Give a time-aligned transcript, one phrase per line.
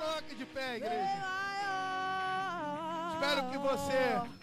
[0.00, 1.20] coloque de pé, igreja.
[3.12, 4.40] Espero que você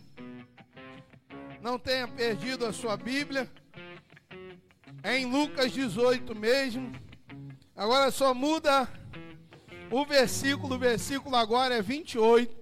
[1.61, 3.51] não tenha perdido a sua Bíblia.
[5.01, 6.91] É em Lucas 18 mesmo.
[7.75, 8.87] Agora só muda
[9.91, 10.75] o versículo.
[10.75, 12.55] O versículo agora é 28.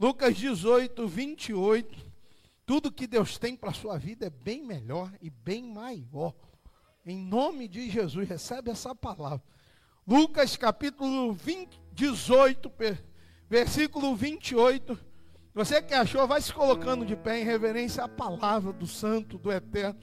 [0.00, 2.12] Lucas 18, 28.
[2.64, 6.34] Tudo que Deus tem para a sua vida é bem melhor e bem maior.
[7.04, 9.42] Em nome de Jesus, recebe essa palavra.
[10.06, 12.72] Lucas capítulo 20, 18,
[13.48, 14.98] versículo 28.
[15.54, 19.52] Você que achou, vai se colocando de pé em reverência à palavra do Santo, do
[19.52, 20.00] Eterno,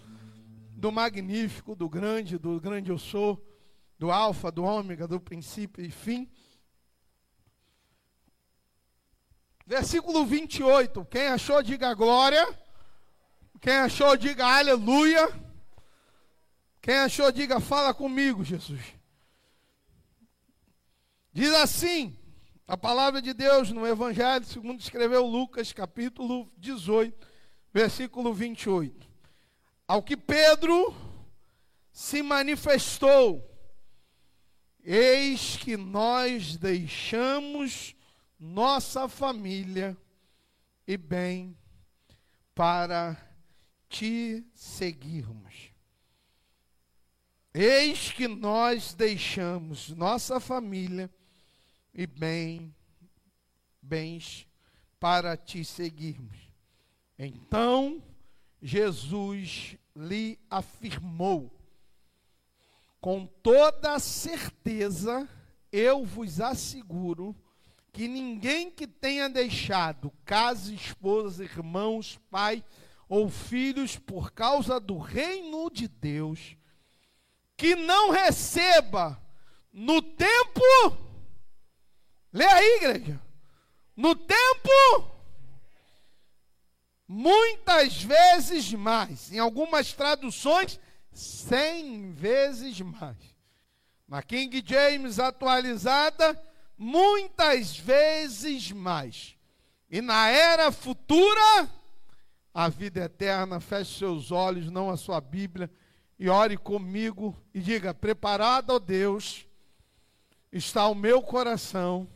[0.76, 3.44] do Magnífico, do Grande, do Grande eu sou,
[3.98, 6.30] do Alfa, do Ômega, do princípio e fim.
[9.66, 11.06] Versículo 28.
[11.06, 12.48] Quem achou, diga glória.
[13.60, 15.28] Quem achou, diga aleluia.
[16.82, 18.99] Quem achou, diga fala comigo, Jesus.
[21.32, 22.18] Diz assim,
[22.68, 27.28] a palavra de Deus no Evangelho, segundo escreveu Lucas, capítulo 18,
[27.72, 29.08] versículo 28.
[29.88, 30.96] Ao que Pedro
[31.92, 33.48] se manifestou,
[34.84, 37.96] eis que nós deixamos
[38.40, 39.96] nossa família
[40.88, 41.56] e bem
[42.56, 43.16] para
[43.88, 45.72] te seguirmos.
[47.54, 51.10] Eis que nós deixamos nossa família
[51.94, 52.74] e bem,
[53.82, 54.48] bens
[55.00, 56.38] para te seguirmos.
[57.18, 58.02] Então
[58.62, 61.52] Jesus lhe afirmou:
[63.00, 65.28] Com toda certeza
[65.72, 67.36] eu vos asseguro
[67.92, 72.64] que ninguém que tenha deixado casa, esposa, irmãos, pai
[73.08, 76.56] ou filhos por causa do reino de Deus,
[77.58, 79.20] que não receba
[79.74, 80.62] no tempo
[82.32, 83.20] Lê aí, igreja.
[83.96, 85.12] No tempo,
[87.08, 89.32] muitas vezes mais.
[89.32, 90.80] Em algumas traduções,
[91.12, 93.18] cem vezes mais.
[94.08, 96.40] Na King James atualizada,
[96.78, 99.36] muitas vezes mais.
[99.90, 101.70] E na era futura,
[102.54, 105.70] a vida eterna, feche seus olhos, não a sua Bíblia,
[106.18, 109.48] e ore comigo e diga: Preparado, ó Deus,
[110.52, 112.08] está o meu coração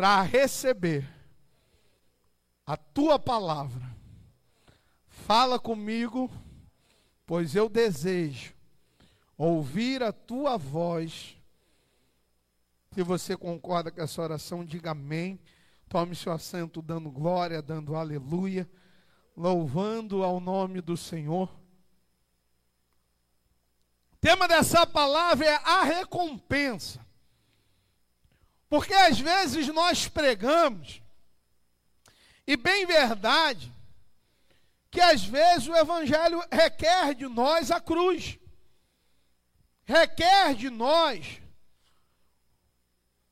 [0.00, 1.06] para receber
[2.64, 3.94] a tua palavra.
[5.06, 6.30] Fala comigo,
[7.26, 8.54] pois eu desejo
[9.36, 11.36] ouvir a tua voz.
[12.94, 15.38] Se você concorda com essa oração, diga amém.
[15.86, 18.66] Tome seu assento dando glória, dando aleluia,
[19.36, 21.46] louvando ao nome do Senhor.
[24.14, 27.09] O tema dessa palavra é a recompensa.
[28.70, 31.02] Porque às vezes nós pregamos,
[32.46, 33.70] e bem verdade,
[34.92, 38.38] que às vezes o Evangelho requer de nós a cruz,
[39.84, 41.40] requer de nós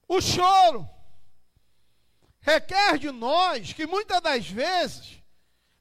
[0.09, 0.88] o choro,
[2.41, 5.22] requer de nós que muitas das vezes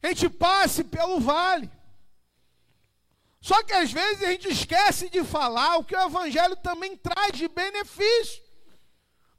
[0.03, 1.67] a gente passe pelo vale.
[3.41, 7.31] Só que às vezes a gente esquece de falar o que o Evangelho também traz
[7.31, 8.46] de benefício.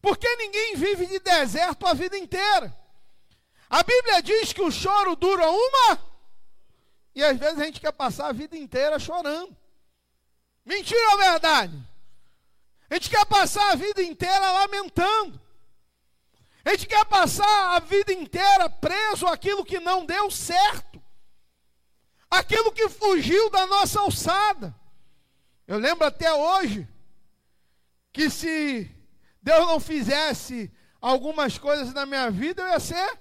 [0.08, 2.74] Porque ninguém vive de deserto a vida inteira.
[3.68, 6.02] A Bíblia diz que o choro dura uma,
[7.14, 9.54] e às vezes a gente quer passar a vida inteira chorando.
[10.64, 11.78] Mentira ou verdade?
[12.88, 15.38] A gente quer passar a vida inteira lamentando.
[16.64, 21.02] A gente quer passar a vida inteira preso àquilo que não deu certo.
[22.30, 24.74] Aquilo que fugiu da nossa alçada.
[25.66, 26.88] Eu lembro até hoje
[28.10, 28.90] que se
[29.48, 30.70] Deus não fizesse
[31.00, 33.18] algumas coisas na minha vida, eu ia ser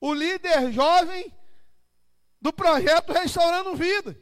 [0.00, 1.30] o líder jovem
[2.40, 4.16] do projeto Restaurando Vida.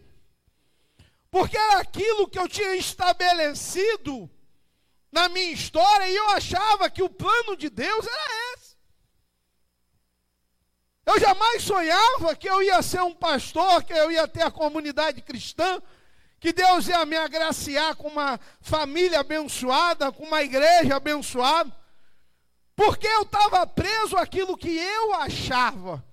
[1.31, 4.29] Porque era aquilo que eu tinha estabelecido
[5.13, 8.77] na minha história e eu achava que o plano de Deus era esse.
[11.07, 15.23] Eu jamais sonhava que eu ia ser um pastor, que eu ia ter a comunidade
[15.23, 15.81] cristã,
[16.41, 21.75] que Deus ia me agraciar com uma família abençoada, com uma igreja abençoada,
[22.77, 26.05] porque eu estava preso àquilo que eu achava,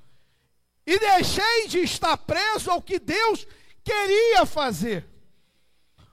[0.86, 3.46] e deixei de estar preso ao que Deus
[3.84, 5.08] queria fazer.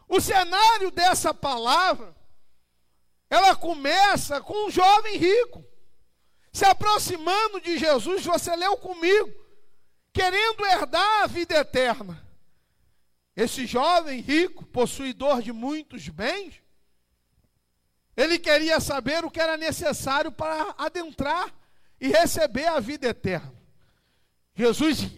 [0.06, 2.14] O cenário dessa palavra,
[3.31, 5.64] ela começa com um jovem rico,
[6.53, 9.32] se aproximando de Jesus, você leu comigo,
[10.12, 12.23] querendo herdar a vida eterna.
[13.34, 16.62] Esse jovem rico, possuidor de muitos bens,
[18.17, 21.52] Ele queria saber o que era necessário para adentrar
[22.00, 23.55] e receber a vida eterna.
[24.55, 25.08] Jesus,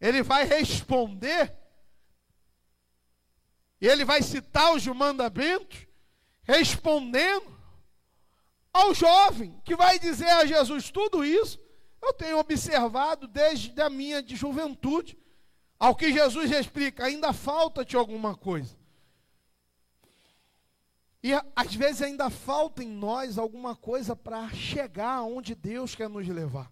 [0.00, 1.56] ele vai responder,
[3.80, 5.86] e ele vai citar os mandamentos,
[6.42, 7.58] respondendo
[8.72, 11.58] ao jovem, que vai dizer a Jesus: tudo isso
[12.02, 15.18] eu tenho observado desde a minha de juventude.
[15.78, 18.76] Ao que Jesus explica, ainda falta-te alguma coisa.
[21.22, 26.28] E às vezes ainda falta em nós alguma coisa para chegar onde Deus quer nos
[26.28, 26.70] levar.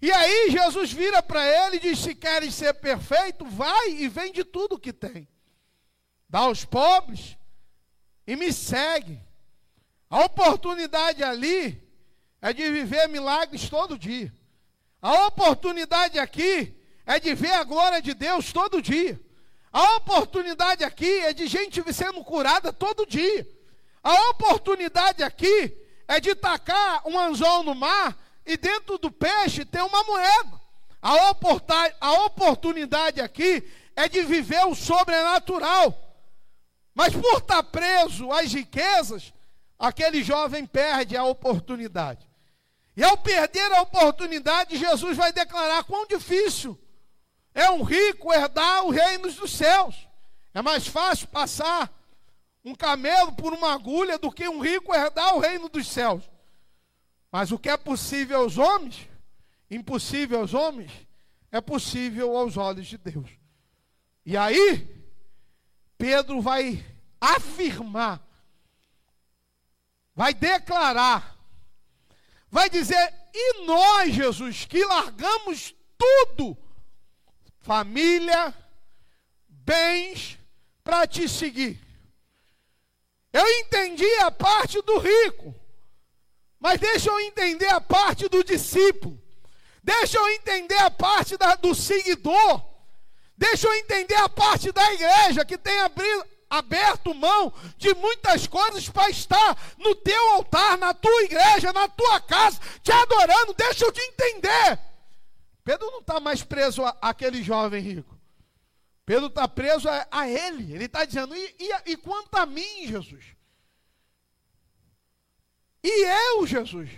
[0.00, 4.44] E aí Jesus vira para ele e diz: Se queres ser perfeito, vai e vende
[4.44, 5.28] tudo que tem.
[6.28, 7.36] Dá aos pobres
[8.26, 9.20] e me segue.
[10.08, 11.86] A oportunidade ali
[12.40, 14.32] é de viver milagres todo dia.
[15.02, 16.77] A oportunidade aqui
[17.08, 19.18] é de ver a glória de Deus todo dia.
[19.72, 23.48] A oportunidade aqui é de gente sendo curada todo dia.
[24.04, 25.74] A oportunidade aqui
[26.06, 28.14] é de tacar um anzol no mar
[28.44, 30.60] e dentro do peixe tem uma moeda.
[31.00, 31.14] A,
[31.98, 33.66] a oportunidade aqui
[33.96, 36.14] é de viver o sobrenatural.
[36.94, 39.32] Mas por estar preso às riquezas,
[39.78, 42.28] aquele jovem perde a oportunidade.
[42.94, 46.78] E ao perder a oportunidade, Jesus vai declarar quão difícil
[47.58, 50.06] é um rico herdar os reinos dos céus.
[50.54, 51.92] É mais fácil passar
[52.64, 56.22] um camelo por uma agulha do que um rico herdar o reino dos céus.
[57.32, 59.08] Mas o que é possível aos homens,
[59.68, 60.92] impossível aos homens,
[61.50, 63.28] é possível aos olhos de Deus.
[64.24, 64.86] E aí,
[65.96, 66.84] Pedro vai
[67.20, 68.22] afirmar,
[70.14, 71.36] vai declarar,
[72.48, 76.56] vai dizer: e nós, Jesus, que largamos tudo
[77.68, 78.54] família,
[79.46, 80.38] bens
[80.82, 81.78] para te seguir.
[83.30, 85.54] Eu entendi a parte do rico,
[86.58, 89.22] mas deixa eu entender a parte do discípulo.
[89.82, 92.62] Deixa eu entender a parte da, do seguidor.
[93.36, 98.88] Deixa eu entender a parte da igreja que tem abrido, aberto mão de muitas coisas
[98.88, 103.52] para estar no teu altar, na tua igreja, na tua casa, te adorando.
[103.52, 104.87] Deixa eu te entender.
[105.68, 108.18] Pedro não está mais preso àquele jovem rico.
[109.04, 110.72] Pedro está preso a, a, ele.
[110.72, 113.22] Ele está dizendo: e, e, e quanto a mim, Jesus?
[115.84, 116.88] E eu, Jesus?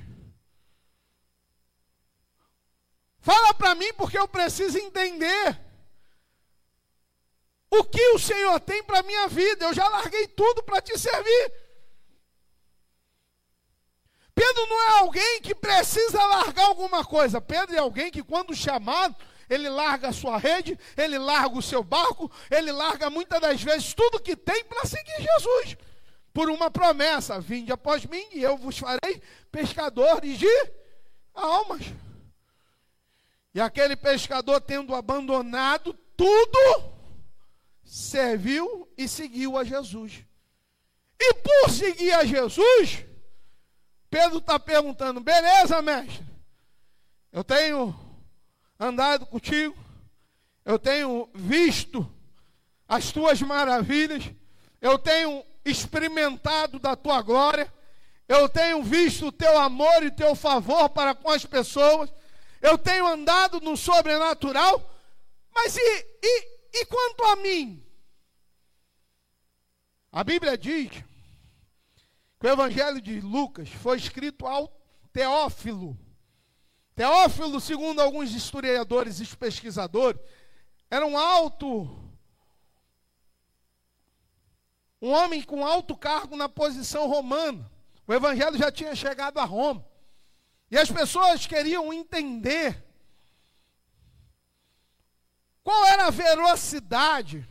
[3.19, 5.61] Fala para mim porque eu preciso entender
[7.71, 9.65] o que o Senhor tem para a minha vida.
[9.65, 11.60] Eu já larguei tudo para te servir.
[14.41, 17.43] Pedro não é alguém que precisa largar alguma coisa.
[17.43, 19.15] Pedro é alguém que, quando chamado,
[19.51, 23.93] ele larga a sua rede, ele larga o seu barco, ele larga muitas das vezes
[23.93, 25.77] tudo que tem para seguir Jesus.
[26.33, 29.21] Por uma promessa: vinde após mim e eu vos farei
[29.53, 30.71] pescadores de
[31.35, 31.83] almas.
[33.55, 36.95] E aquele pescador, tendo abandonado tudo,
[37.85, 40.25] serviu e seguiu a Jesus.
[41.21, 43.10] E por seguir a Jesus,
[44.11, 46.27] Pedro está perguntando: beleza, mestre?
[47.33, 47.95] Eu tenho
[48.79, 49.77] andado contigo,
[50.65, 52.13] eu tenho visto
[52.89, 54.25] as tuas maravilhas,
[54.81, 57.73] eu tenho experimentado da tua glória,
[58.27, 62.13] eu tenho visto o teu amor e teu favor para com as pessoas,
[62.61, 64.93] eu tenho andado no sobrenatural,
[65.55, 67.87] mas e, e, e quanto a mim?
[70.11, 70.91] A Bíblia diz
[72.41, 74.75] que o Evangelho de Lucas foi escrito ao
[75.13, 75.97] Teófilo.
[76.97, 80.19] Teófilo, segundo alguns historiadores e pesquisadores,
[80.91, 82.03] era um alto,
[85.03, 87.71] um homem com alto cargo na posição romana.
[88.07, 89.85] O Evangelho já tinha chegado a Roma.
[90.71, 92.83] E as pessoas queriam entender
[95.63, 97.47] qual era a velocidade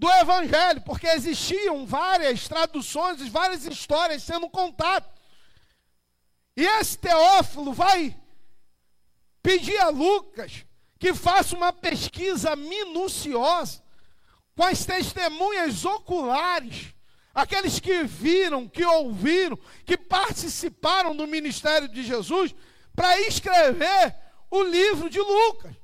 [0.00, 5.10] do Evangelho, porque existiam várias traduções, várias histórias sendo contadas.
[6.56, 8.16] E esse Teófilo vai
[9.42, 10.64] pedir a Lucas
[10.98, 13.82] que faça uma pesquisa minuciosa
[14.56, 16.94] com as testemunhas oculares,
[17.34, 22.54] aqueles que viram, que ouviram, que participaram do ministério de Jesus,
[22.96, 24.16] para escrever
[24.50, 25.74] o livro de Lucas.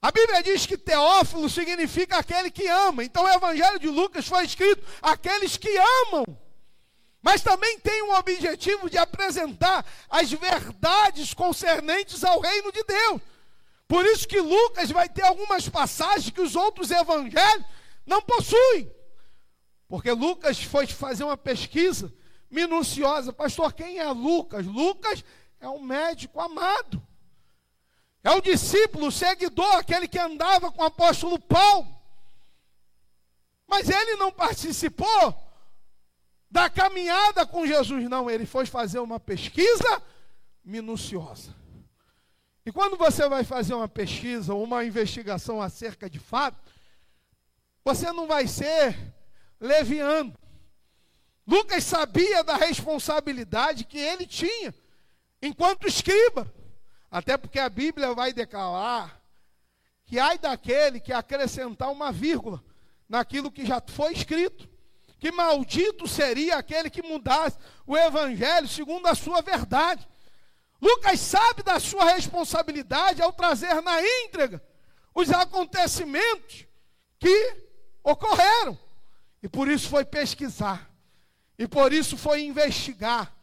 [0.00, 3.02] A Bíblia diz que Teófilo significa aquele que ama.
[3.02, 6.24] Então o Evangelho de Lucas foi escrito aqueles que amam.
[7.20, 13.20] Mas também tem um objetivo de apresentar as verdades concernentes ao reino de Deus.
[13.88, 17.64] Por isso que Lucas vai ter algumas passagens que os outros evangelhos
[18.06, 18.92] não possuem.
[19.88, 22.14] Porque Lucas foi fazer uma pesquisa
[22.48, 23.32] minuciosa.
[23.32, 24.64] Pastor, quem é Lucas?
[24.64, 25.24] Lucas
[25.58, 27.02] é um médico amado.
[28.22, 31.86] É o discípulo, o seguidor, aquele que andava com o apóstolo Paulo.
[33.66, 35.34] Mas ele não participou
[36.50, 38.30] da caminhada com Jesus, não.
[38.30, 40.02] Ele foi fazer uma pesquisa
[40.64, 41.54] minuciosa.
[42.64, 46.58] E quando você vai fazer uma pesquisa, uma investigação acerca de fato,
[47.84, 48.96] você não vai ser
[49.60, 50.34] leviano.
[51.46, 54.74] Lucas sabia da responsabilidade que ele tinha
[55.40, 56.52] enquanto escriba.
[57.10, 59.20] Até porque a Bíblia vai declarar
[60.04, 62.62] que ai daquele que acrescentar uma vírgula
[63.08, 64.68] naquilo que já foi escrito.
[65.18, 70.06] Que maldito seria aquele que mudasse o evangelho segundo a sua verdade.
[70.80, 74.62] Lucas sabe da sua responsabilidade ao trazer na íntegra
[75.14, 76.66] os acontecimentos
[77.18, 77.56] que
[78.04, 78.78] ocorreram.
[79.42, 80.88] E por isso foi pesquisar.
[81.58, 83.34] E por isso foi investigar.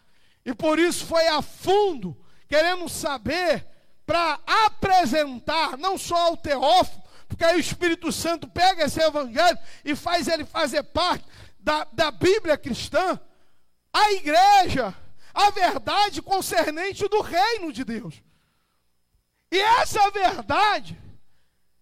[0.46, 2.18] E por isso foi a fundo,
[2.48, 3.66] querendo saber,
[4.06, 9.96] para apresentar, não só ao Teófilo, porque aí o Espírito Santo pega esse evangelho e
[9.96, 11.26] faz ele fazer parte
[11.60, 13.20] da, da Bíblia cristã,
[13.92, 14.94] a igreja,
[15.34, 18.22] a verdade concernente do reino de Deus.
[19.52, 21.02] E essa verdade,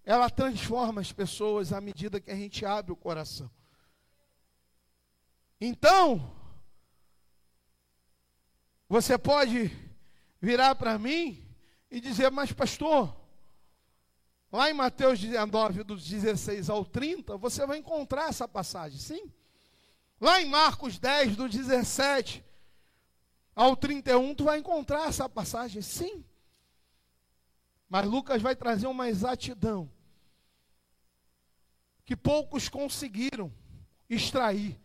[0.05, 3.49] ela transforma as pessoas à medida que a gente abre o coração.
[5.59, 6.35] Então,
[8.87, 9.71] você pode
[10.43, 11.41] virar para mim
[11.89, 13.15] e dizer, mas pastor,
[14.51, 19.31] lá em Mateus 19, dos 16 ao 30, você vai encontrar essa passagem, sim?
[20.19, 22.43] Lá em Marcos 10, do 17
[23.55, 26.25] ao 31, tu vai encontrar essa passagem, sim.
[27.87, 29.89] Mas Lucas vai trazer uma exatidão
[32.03, 33.49] que poucos conseguiram
[34.09, 34.77] extrair.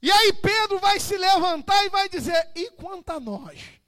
[0.00, 3.80] E aí Pedro vai se levantar e vai dizer: E quanto a nós,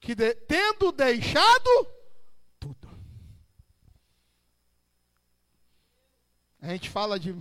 [0.00, 1.86] que de, tendo deixado
[2.58, 2.88] tudo.
[6.60, 7.34] A gente fala de,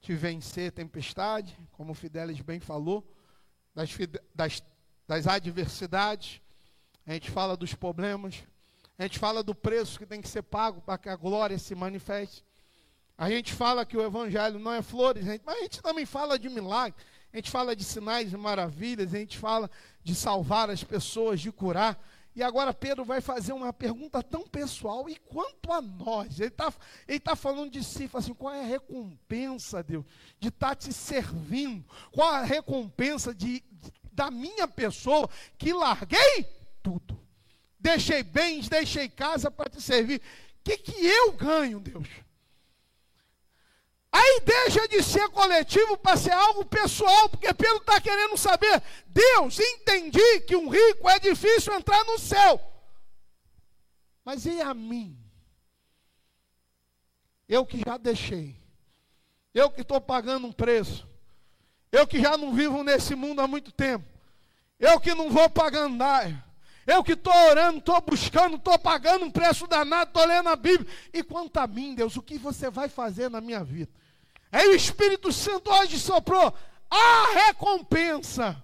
[0.00, 3.06] de vencer tempestade, como o Fidelis bem falou,
[3.74, 3.90] das,
[4.34, 4.62] das,
[5.06, 6.40] das adversidades,
[7.06, 8.42] a gente fala dos problemas,
[8.98, 11.74] a gente fala do preço que tem que ser pago para que a glória se
[11.74, 12.45] manifeste.
[13.18, 16.50] A gente fala que o evangelho não é flores, mas a gente também fala de
[16.50, 19.70] milagres, a gente fala de sinais e maravilhas, a gente fala
[20.02, 21.98] de salvar as pessoas, de curar.
[22.34, 26.38] E agora Pedro vai fazer uma pergunta tão pessoal, e quanto a nós?
[26.38, 26.70] Ele está
[27.08, 30.04] ele tá falando de si, assim, qual é a recompensa, Deus,
[30.38, 31.82] de estar tá te servindo?
[32.12, 33.64] Qual a recompensa de,
[34.12, 36.46] da minha pessoa que larguei
[36.82, 37.18] tudo?
[37.80, 40.18] Deixei bens, deixei casa para te servir.
[40.18, 40.22] O
[40.62, 42.25] que, que eu ganho, Deus?
[44.18, 48.82] Aí deixa de ser coletivo para ser algo pessoal, porque Pedro está querendo saber.
[49.08, 52.58] Deus, entendi que um rico é difícil entrar no céu.
[54.24, 55.18] Mas e a mim?
[57.46, 58.58] Eu que já deixei.
[59.52, 61.06] Eu que estou pagando um preço.
[61.92, 64.06] Eu que já não vivo nesse mundo há muito tempo.
[64.80, 66.02] Eu que não vou pagando.
[66.86, 70.90] Eu que estou orando, estou buscando, estou pagando um preço danado, estou lendo a Bíblia.
[71.12, 73.92] E quanto a mim, Deus, o que você vai fazer na minha vida?
[74.56, 76.54] Aí o Espírito Santo hoje soprou
[76.90, 78.56] a recompensa.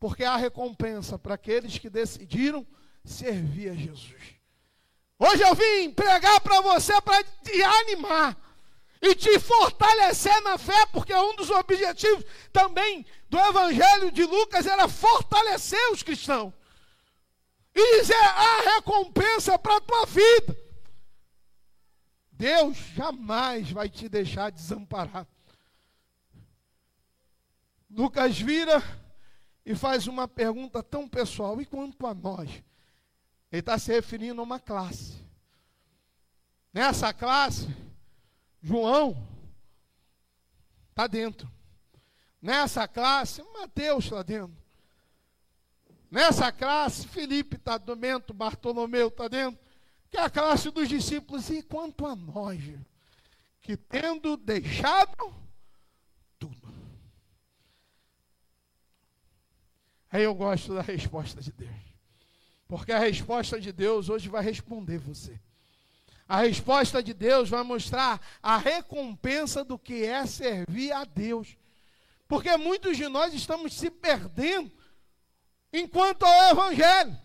[0.00, 2.66] Porque há recompensa para aqueles que decidiram
[3.04, 4.34] servir a Jesus.
[5.20, 8.36] Hoje eu vim pregar para você para te animar
[9.00, 14.88] e te fortalecer na fé, porque um dos objetivos também do Evangelho de Lucas era
[14.88, 16.52] fortalecer os cristãos
[17.72, 20.61] e dizer a recompensa para a tua vida.
[22.42, 25.28] Deus jamais vai te deixar desamparado.
[27.88, 28.82] Lucas vira
[29.64, 32.50] e faz uma pergunta tão pessoal: e quanto a nós?
[33.52, 35.24] Ele está se referindo a uma classe.
[36.74, 37.68] Nessa classe,
[38.60, 39.24] João
[40.90, 41.48] está dentro.
[42.40, 44.56] Nessa classe, Mateus está dentro.
[46.10, 49.71] Nessa classe, Felipe está dentro, Bartolomeu está dentro
[50.12, 52.60] que a classe dos discípulos, e quanto a nós,
[53.62, 55.34] que tendo deixado
[56.38, 56.74] tudo.
[60.10, 61.80] Aí eu gosto da resposta de Deus.
[62.68, 65.40] Porque a resposta de Deus hoje vai responder você.
[66.28, 71.56] A resposta de Deus vai mostrar a recompensa do que é servir a Deus.
[72.28, 74.70] Porque muitos de nós estamos se perdendo
[75.72, 77.18] enquanto ao Evangelho,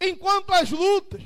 [0.00, 1.22] enquanto às lutas,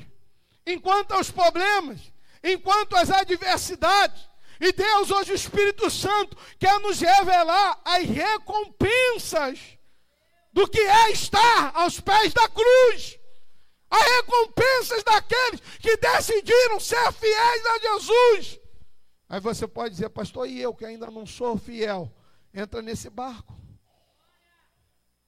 [0.67, 2.01] enquanto aos problemas,
[2.43, 4.29] enquanto as adversidades.
[4.61, 9.59] E Deus, hoje, o Espírito Santo, quer nos revelar as recompensas
[10.53, 13.19] do que é estar aos pés da cruz.
[13.91, 18.61] As recompensas daqueles que decidiram ser fiéis a Jesus.
[19.29, 22.13] Aí você pode dizer, pastor, e eu que ainda não sou fiel?
[22.53, 23.53] Entra nesse barco.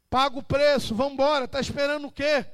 [0.08, 1.44] Paga o preço, vamos embora.
[1.44, 2.46] Está esperando o quê?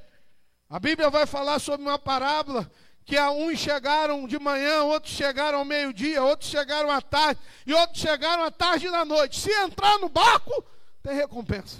[0.73, 2.67] A Bíblia vai falar sobre uma parábola
[3.05, 7.71] que a uns chegaram de manhã, outros chegaram ao meio-dia, outros chegaram à tarde, e
[7.75, 9.39] outros chegaram à tarde da noite.
[9.39, 10.65] Se entrar no barco,
[11.03, 11.77] tem recompensa.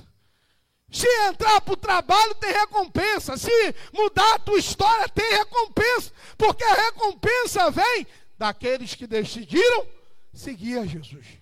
[0.91, 3.35] Se entrar para o trabalho, tem recompensa.
[3.35, 6.11] Se mudar a tua história, tem recompensa.
[6.37, 8.05] Porque a recompensa vem
[8.37, 9.87] daqueles que decidiram
[10.31, 11.39] seguir a Jesus.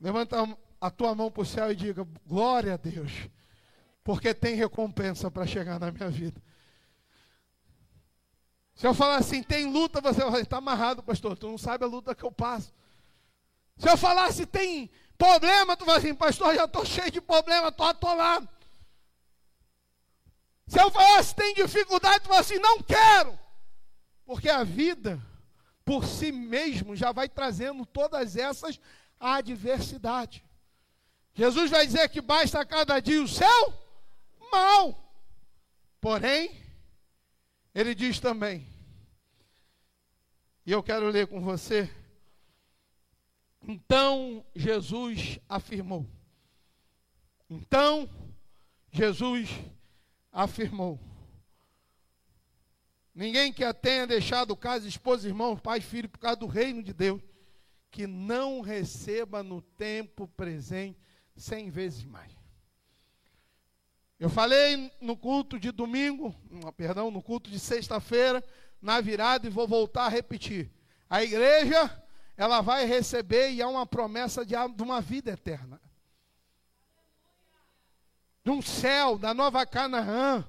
[0.00, 0.36] Levanta
[0.80, 3.12] a tua mão para o céu e diga: Glória a Deus,
[4.10, 6.42] porque tem recompensa para chegar na minha vida.
[8.74, 11.38] Se eu falar assim, tem luta, você vai estar amarrado, pastor.
[11.38, 12.74] Tu não sabe a luta que eu passo.
[13.76, 17.68] Se eu falar se tem problema, tu vai assim, pastor, já estou cheio de problema,
[17.68, 18.48] estou atolado.
[20.66, 23.38] Se eu falar se tem dificuldade, tu vai assim, não quero.
[24.24, 25.22] Porque a vida,
[25.84, 28.80] por si mesmo, já vai trazendo todas essas
[29.20, 30.42] adversidades.
[31.32, 33.79] Jesus vai dizer que basta cada dia o céu
[34.50, 35.14] mal.
[36.00, 36.50] Porém,
[37.74, 38.66] ele diz também,
[40.64, 41.90] e eu quero ler com você.
[43.62, 46.06] Então Jesus afirmou.
[47.48, 48.08] Então
[48.90, 49.48] Jesus
[50.32, 50.98] afirmou.
[53.14, 57.20] Ninguém que tenha deixado casa, esposa, irmão, pai, filho, por causa do reino de Deus,
[57.90, 60.98] que não receba no tempo presente
[61.36, 62.39] cem vezes mais.
[64.20, 66.36] Eu falei no culto de domingo,
[66.76, 68.44] perdão, no culto de sexta-feira,
[68.80, 70.70] na virada, e vou voltar a repetir.
[71.08, 71.90] A igreja,
[72.36, 75.80] ela vai receber, e há uma promessa de, de uma vida eterna.
[78.44, 80.46] De um céu, da nova Canaã,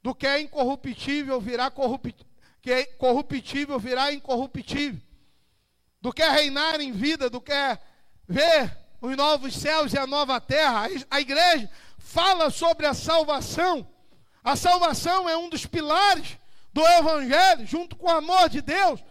[0.00, 2.26] do que é incorruptível virá corruptível,
[2.62, 5.02] que é corruptível virá incorruptível,
[6.00, 7.76] do que é reinar em vida, do que é
[8.28, 10.86] ver os novos céus e a nova terra.
[11.10, 11.68] A igreja
[12.04, 13.86] fala sobre a salvação.
[14.44, 16.36] A salvação é um dos pilares
[16.72, 19.02] do Evangelho, junto com o amor de Deus,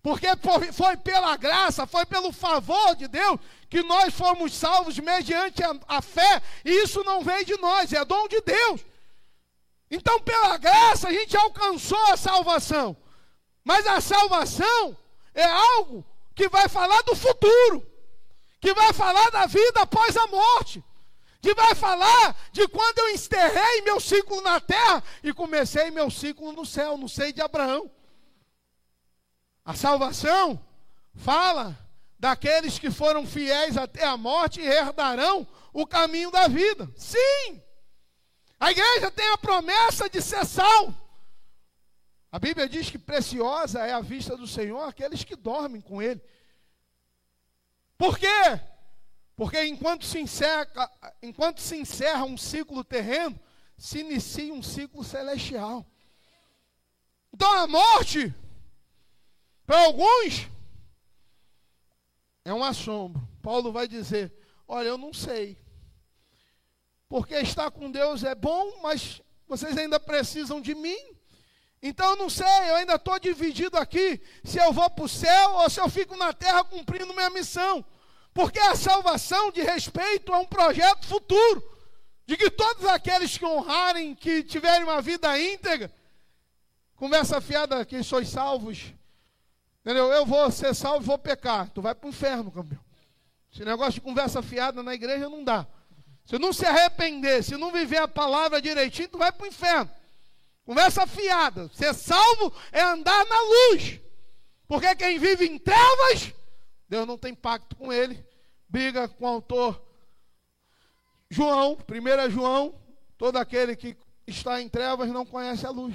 [0.00, 0.28] porque
[0.72, 6.00] foi pela graça, foi pelo favor de Deus que nós fomos salvos mediante a, a
[6.00, 8.84] fé, e isso não vem de nós, é dom de Deus.
[9.90, 12.96] Então, pela graça, a gente alcançou a salvação,
[13.64, 14.96] mas a salvação
[15.34, 17.84] é algo que vai falar do futuro
[18.60, 20.82] que vai falar da vida após a morte,
[21.40, 26.52] que vai falar de quando eu enterrei meu ciclo na terra e comecei meu ciclo
[26.52, 27.90] no céu, no seio de Abraão.
[29.64, 30.60] A salvação
[31.14, 31.78] fala
[32.18, 36.90] daqueles que foram fiéis até a morte e herdarão o caminho da vida.
[36.96, 37.62] Sim!
[38.58, 40.38] A igreja tem a promessa de ser.
[42.30, 46.20] A Bíblia diz que preciosa é a vista do Senhor aqueles que dormem com Ele.
[47.96, 48.60] Por quê?
[49.38, 50.90] Porque enquanto se encerra,
[51.22, 53.38] enquanto se encerra um ciclo terreno,
[53.76, 55.86] se inicia um ciclo celestial.
[57.32, 58.34] Então a morte,
[59.64, 60.48] para alguns,
[62.44, 63.22] é um assombro.
[63.40, 64.34] Paulo vai dizer:
[64.66, 65.56] Olha, eu não sei.
[67.08, 70.98] Porque estar com Deus é bom, mas vocês ainda precisam de mim.
[71.80, 75.52] Então eu não sei, eu ainda estou dividido aqui se eu vou para o céu
[75.58, 77.86] ou se eu fico na terra cumprindo minha missão.
[78.38, 81.60] Porque a salvação de respeito é um projeto futuro.
[82.24, 85.92] De que todos aqueles que honrarem, que tiverem uma vida íntegra,
[86.94, 88.94] conversa fiada que sois salvos.
[89.80, 90.12] Entendeu?
[90.12, 91.68] Eu vou ser salvo vou pecar.
[91.70, 92.80] Tu vai para o inferno, campeão.
[93.52, 95.66] Esse negócio de conversa fiada na igreja não dá.
[96.24, 99.90] Se não se arrepender, se não viver a palavra direitinho, tu vai para o inferno.
[100.64, 101.68] Conversa fiada.
[101.74, 104.00] Ser salvo é andar na luz.
[104.68, 106.32] Porque quem vive em trevas,
[106.88, 108.27] Deus não tem pacto com ele.
[108.68, 109.82] Briga com o autor
[111.30, 112.74] João, 1 João,
[113.16, 115.94] todo aquele que está em trevas não conhece a luz.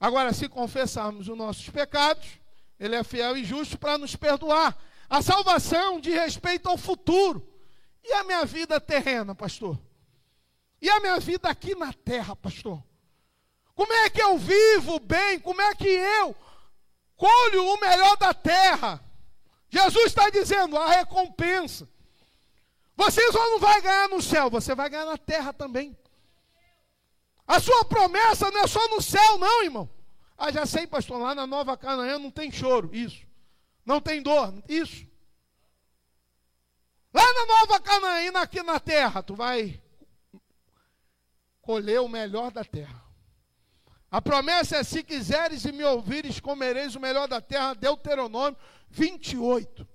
[0.00, 2.26] Agora, se confessarmos os nossos pecados,
[2.78, 4.76] Ele é fiel e justo para nos perdoar.
[5.08, 7.46] A salvação de respeito ao futuro.
[8.04, 9.78] E a minha vida terrena, pastor?
[10.80, 12.82] E a minha vida aqui na terra, pastor?
[13.74, 15.40] Como é que eu vivo bem?
[15.40, 16.34] Como é que eu
[17.16, 19.02] colho o melhor da terra?
[19.70, 21.88] Jesus está dizendo a recompensa.
[22.96, 25.96] Você só não vai ganhar no céu, você vai ganhar na terra também.
[27.46, 29.88] A sua promessa não é só no céu, não, irmão.
[30.36, 32.90] Ah, já sei, pastor, lá na Nova Canaã não tem choro.
[32.92, 33.26] Isso.
[33.84, 34.52] Não tem dor.
[34.68, 35.06] Isso.
[37.12, 39.82] Lá na Nova Canaã, aqui na terra, tu vai
[41.62, 43.07] colher o melhor da terra.
[44.10, 47.74] A promessa é: se quiseres e me ouvires, comereis o melhor da terra.
[47.74, 48.56] Deuteronômio
[48.90, 49.86] 28.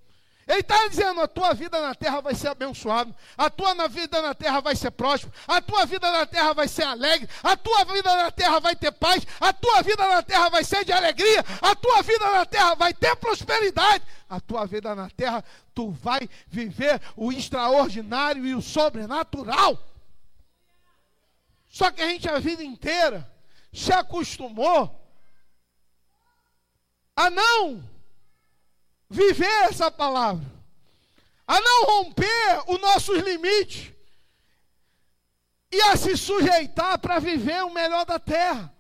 [0.47, 4.33] Ele está dizendo: a tua vida na terra vai ser abençoada, a tua vida na
[4.35, 8.15] terra vai ser próspera, a tua vida na terra vai ser alegre, a tua vida
[8.15, 11.75] na terra vai ter paz, a tua vida na terra vai ser de alegria, a
[11.75, 17.01] tua vida na terra vai ter prosperidade, a tua vida na terra tu vai viver
[17.15, 19.79] o extraordinário e o sobrenatural.
[21.69, 23.32] Só que a gente a vida inteira
[23.73, 25.03] se acostumou
[27.15, 27.83] a não
[29.09, 30.45] viver essa palavra,
[31.47, 33.91] a não romper os nossos limites
[35.71, 38.71] e a se sujeitar para viver o melhor da terra.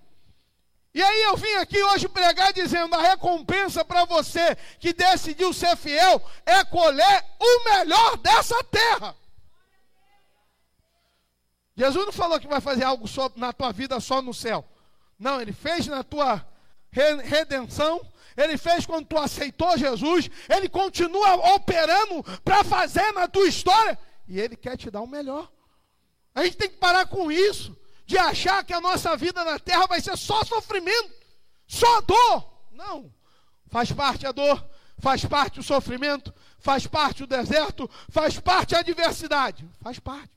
[0.93, 5.75] E aí eu vim aqui hoje pregar dizendo: a recompensa para você que decidiu ser
[5.75, 9.15] fiel é colher o melhor dessa terra.
[11.75, 14.63] Jesus não falou que vai fazer algo só na tua vida só no céu.
[15.23, 16.45] Não, ele fez na tua
[16.91, 18.01] redenção
[18.35, 24.39] ele fez quando tu aceitou Jesus, ele continua operando para fazer na tua história, e
[24.39, 25.51] ele quer te dar o melhor.
[26.33, 29.85] A gente tem que parar com isso, de achar que a nossa vida na terra
[29.85, 31.13] vai ser só sofrimento,
[31.67, 32.51] só dor.
[32.71, 33.13] Não,
[33.69, 34.63] faz parte a dor,
[34.97, 40.31] faz parte o sofrimento, faz parte o deserto, faz parte a adversidade, faz parte.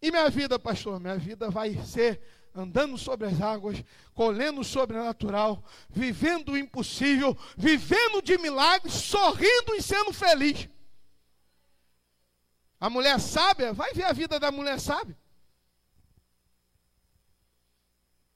[0.00, 2.20] E minha vida, pastor, minha vida vai ser
[2.54, 3.82] andando sobre as águas,
[4.14, 10.68] colhendo o sobrenatural, vivendo o impossível, vivendo de milagres, sorrindo e sendo feliz.
[12.80, 15.16] A mulher sábia, vai ver a vida da mulher sábia.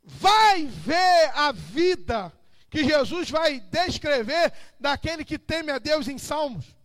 [0.02, 2.32] Vai ver a vida
[2.68, 6.76] que Jesus vai descrever daquele que teme a Deus em Salmos.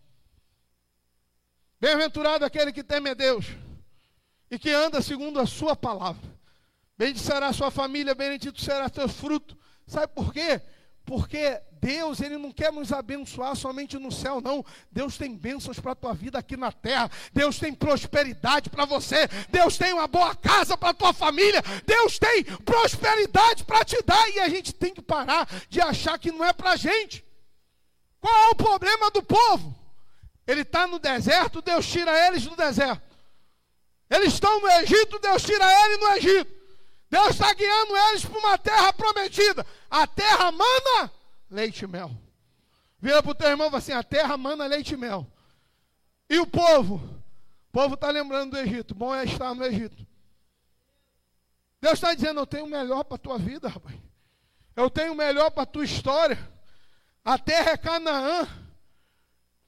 [1.79, 3.45] Bem-aventurado aquele que teme a Deus
[4.49, 6.21] e que anda segundo a sua palavra.
[6.97, 9.57] Bendito será a sua família, bendito será teu fruto.
[9.85, 10.61] Sabe por quê?
[11.05, 14.65] Porque Deus, Ele não quer nos abençoar somente no céu, não.
[14.91, 17.11] Deus tem bênçãos para a tua vida aqui na terra.
[17.31, 19.27] Deus tem prosperidade para você.
[19.49, 21.61] Deus tem uma boa casa para a tua família.
[21.85, 24.27] Deus tem prosperidade para te dar.
[24.31, 27.23] E a gente tem que parar de achar que não é para a gente.
[28.19, 29.75] Qual é o problema do povo?
[30.47, 33.04] Ele está no deserto, Deus tira eles do deserto.
[34.09, 36.55] Eles estão no Egito, Deus tira eles no Egito.
[37.09, 39.65] Deus está guiando eles para uma terra prometida.
[39.89, 41.11] A terra mana
[41.49, 42.11] leite e mel.
[42.99, 45.25] Vira para o teu irmão e fala assim: a terra mana leite e mel.
[46.29, 46.95] E o povo?
[46.95, 48.95] O povo está lembrando do Egito.
[48.95, 50.05] Bom é estar no Egito.
[51.81, 53.95] Deus está dizendo: Eu tenho o melhor para a tua vida, rapaz.
[54.75, 56.37] Eu tenho o melhor para a tua história.
[57.23, 58.47] A terra é Canaã.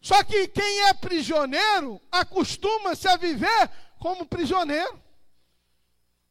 [0.01, 3.69] Só que quem é prisioneiro acostuma-se a viver
[3.99, 4.99] como prisioneiro.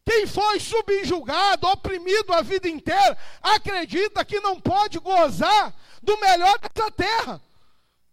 [0.04, 6.90] Quem foi subjugado, oprimido a vida inteira, acredita que não pode gozar do melhor dessa
[6.92, 7.42] terra.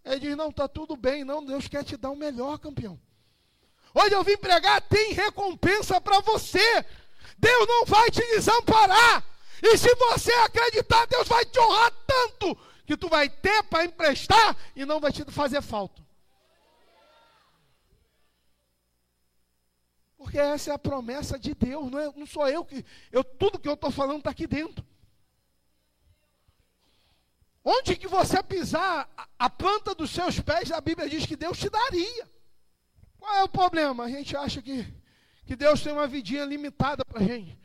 [0.03, 2.99] Ele diz: Não, está tudo bem, não, Deus quer te dar o melhor, campeão.
[3.93, 6.83] Hoje eu vim pregar, tem recompensa para você.
[7.37, 9.23] Deus não vai te desamparar.
[9.61, 14.57] E se você acreditar, Deus vai te honrar tanto que tu vai ter para emprestar
[14.75, 16.02] e não vai te fazer falta.
[20.23, 22.83] Porque essa é a promessa de Deus, não, é, não sou eu que.
[23.11, 24.83] Eu, tudo que eu estou falando está aqui dentro.
[27.61, 31.69] Onde que você pisar a, planta dos seus pés, a Bíblia diz que Deus te
[31.69, 32.29] daria.
[33.19, 34.05] Qual é o problema?
[34.05, 34.87] A gente acha que,
[35.45, 37.59] que Deus tem uma vidinha limitada para a gente.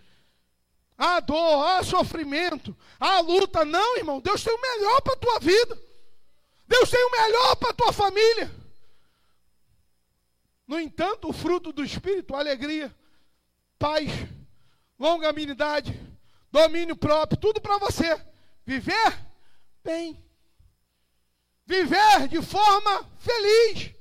[0.97, 3.64] Há dor, há sofrimento, há luta.
[3.64, 5.81] Não, irmão, Deus tem o melhor para a tua vida.
[6.66, 8.53] Deus tem o melhor para a tua família.
[10.68, 12.94] No entanto, o fruto do Espírito, alegria,
[13.78, 14.11] paz,
[14.98, 15.98] longanimidade,
[16.52, 18.20] domínio próprio, tudo para você.
[18.66, 19.18] Viver
[19.83, 20.22] bem.
[21.64, 23.94] Viver de forma feliz.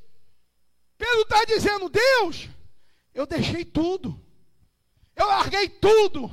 [0.98, 2.50] Pedro está dizendo: Deus,
[3.14, 4.22] eu deixei tudo.
[5.16, 6.30] Eu larguei tudo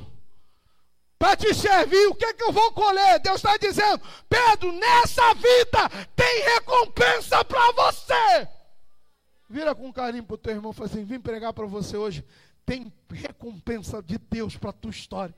[1.17, 2.07] para te servir.
[2.07, 3.19] O que é que eu vou colher?
[3.19, 8.54] Deus está dizendo: Pedro, nessa vida tem recompensa para você.
[9.49, 12.25] Vira com carinho para o teu irmão e fala assim: vim pregar para você hoje.
[12.65, 15.35] Tem recompensa de Deus para a tua história.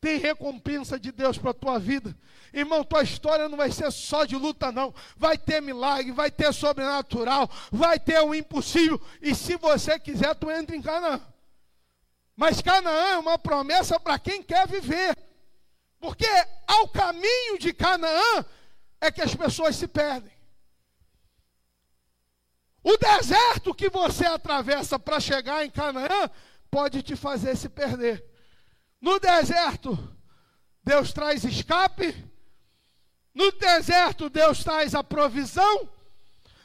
[0.00, 2.16] Tem recompensa de Deus para a tua vida.
[2.52, 4.94] Irmão, tua história não vai ser só de luta, não.
[5.16, 9.00] Vai ter milagre, vai ter sobrenatural, vai ter o impossível.
[9.20, 11.20] E se você quiser, tu entra em Canaã.
[12.36, 15.18] Mas Canaã é uma promessa para quem quer viver.
[15.98, 16.28] Porque
[16.64, 18.44] ao caminho de Canaã
[19.00, 20.37] é que as pessoas se perdem.
[22.88, 26.30] O deserto que você atravessa para chegar em Canaã
[26.70, 28.24] pode te fazer se perder.
[28.98, 30.16] No deserto,
[30.82, 32.16] Deus traz escape.
[33.34, 35.86] No deserto, Deus traz a provisão.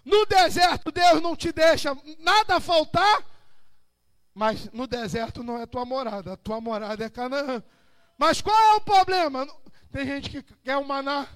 [0.05, 3.21] No deserto, Deus não te deixa nada faltar.
[4.33, 7.61] Mas no deserto não é tua morada, a tua morada é Canaã.
[8.17, 9.45] Mas qual é o problema?
[9.91, 11.27] Tem gente que quer o maná,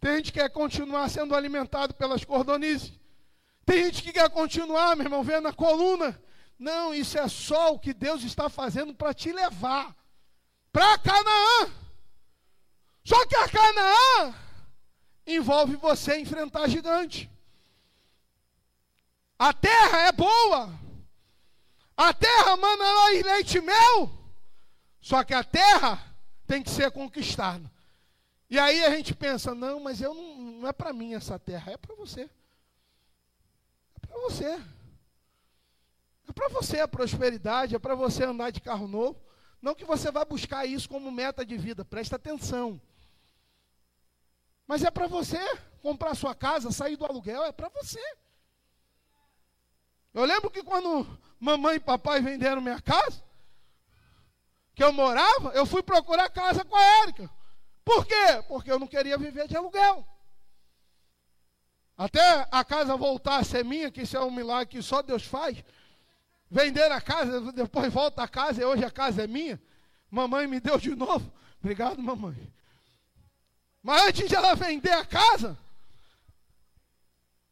[0.00, 2.97] tem gente que quer continuar sendo alimentado pelas cordonizes,
[3.68, 6.18] tem gente que quer continuar, meu irmão, vendo a coluna.
[6.58, 9.94] Não, isso é só o que Deus está fazendo para te levar
[10.72, 11.70] para Canaã.
[13.04, 14.34] Só que a Canaã
[15.26, 17.30] envolve você enfrentar gigante.
[19.38, 20.72] A terra é boa.
[21.94, 24.10] A terra manda lá leite e mel.
[24.98, 26.02] Só que a terra
[26.46, 27.70] tem que ser conquistada.
[28.48, 31.72] E aí a gente pensa, não, mas eu não, não é para mim essa terra,
[31.72, 32.30] é para você.
[34.18, 34.60] Para você.
[36.28, 39.18] É para você a prosperidade, é para você andar de carro novo.
[39.62, 42.80] Não que você vá buscar isso como meta de vida, presta atenção.
[44.66, 45.38] Mas é para você
[45.80, 48.02] comprar sua casa, sair do aluguel, é para você.
[50.12, 51.06] Eu lembro que quando
[51.38, 53.22] mamãe e papai venderam minha casa,
[54.74, 57.30] que eu morava, eu fui procurar casa com a Érica.
[57.84, 58.44] Por quê?
[58.48, 60.06] Porque eu não queria viver de aluguel.
[61.98, 65.24] Até a casa voltar a ser minha, que isso é um milagre que só Deus
[65.24, 65.64] faz.
[66.48, 69.60] Vender a casa, depois volta a casa e hoje a casa é minha.
[70.08, 71.30] Mamãe me deu de novo.
[71.60, 72.54] Obrigado, mamãe.
[73.82, 75.58] Mas antes de ela vender a casa,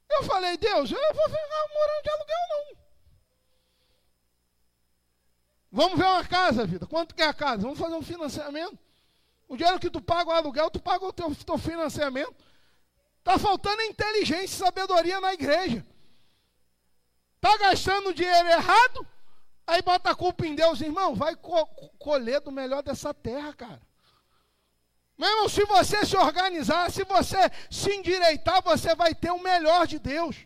[0.09, 2.76] eu falei, Deus, eu vou ficar morando de aluguel, não.
[5.72, 6.87] Vamos ver uma casa, vida.
[6.87, 7.62] Quanto que é a casa?
[7.62, 8.78] Vamos fazer um financiamento.
[9.48, 12.45] O dinheiro que tu paga o aluguel, tu paga o teu, teu financiamento.
[13.26, 15.84] Está faltando inteligência e sabedoria na igreja.
[17.34, 19.04] Está gastando dinheiro errado,
[19.66, 21.12] aí bota a culpa em Deus, irmão.
[21.12, 21.66] Vai co
[21.98, 23.82] colher do melhor dessa terra, cara.
[25.18, 29.88] Meu irmão, se você se organizar, se você se endireitar, você vai ter o melhor
[29.88, 30.36] de Deus.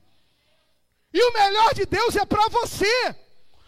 [1.12, 3.14] E o melhor de Deus é para você.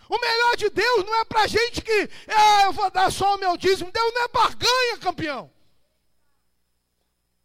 [0.09, 3.39] O melhor de Deus não é para gente que ah, eu vou dar só o
[3.39, 3.93] meu dízimo.
[3.93, 5.52] Deus não é barganha, campeão.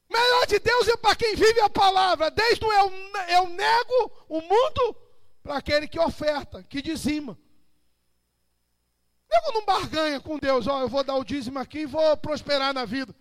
[0.10, 2.32] Melhor de Deus é para quem vive a palavra.
[2.32, 2.92] Desde o eu,
[3.30, 4.96] eu nego o mundo
[5.44, 7.38] para aquele que oferta, que dizima.
[9.30, 10.68] Nego não barganha com Deus.
[10.68, 13.14] Ó, eu vou dar o dízimo aqui e vou prosperar na vida.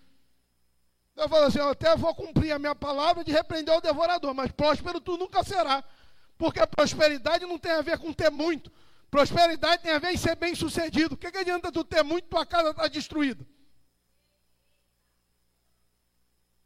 [1.16, 4.52] Eu falo assim, eu até vou cumprir a minha palavra de repreender o devorador, mas
[4.52, 5.82] próspero tu nunca será.
[6.36, 8.70] Porque a prosperidade não tem a ver com ter muito.
[9.10, 11.14] Prosperidade tem a ver em ser bem sucedido.
[11.14, 13.46] O que, que adianta tu ter muito, tua casa está destruída?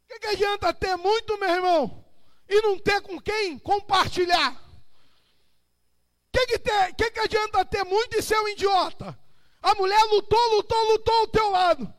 [0.11, 2.05] que, que adianta ter muito, meu irmão,
[2.47, 4.53] e não ter com quem compartilhar?
[4.53, 9.17] O que, que, que, que adianta ter muito e ser um idiota?
[9.61, 11.93] A mulher lutou, lutou, lutou ao teu lado.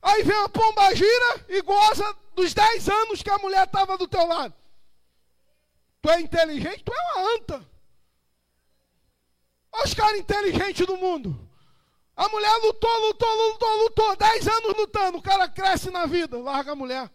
[0.00, 4.06] Aí vem a pomba gira e goza dos 10 anos que a mulher estava do
[4.06, 4.54] teu lado.
[6.00, 6.84] Tu é inteligente?
[6.84, 7.68] Tu é uma anta.
[9.72, 11.48] Olha os caras inteligentes do mundo.
[12.16, 14.16] A mulher lutou, lutou, lutou, lutou.
[14.16, 15.18] Dez anos lutando.
[15.18, 16.38] O cara cresce na vida.
[16.38, 17.10] Larga a mulher.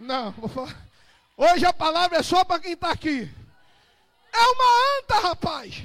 [0.00, 0.76] Não, vou falar.
[1.36, 3.30] Hoje a palavra é só para quem está aqui.
[4.32, 5.82] É uma anta, rapaz.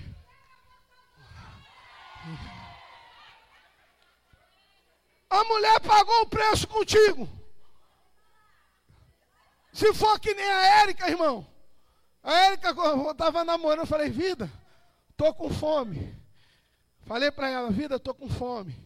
[5.29, 7.27] A mulher pagou o preço contigo.
[9.73, 11.45] Se for que nem a Érica, irmão.
[12.23, 12.73] A Érica,
[13.11, 14.49] estava namorando, eu falei, vida,
[15.17, 16.15] tô com fome.
[17.05, 18.84] Falei para ela, vida, tô com fome.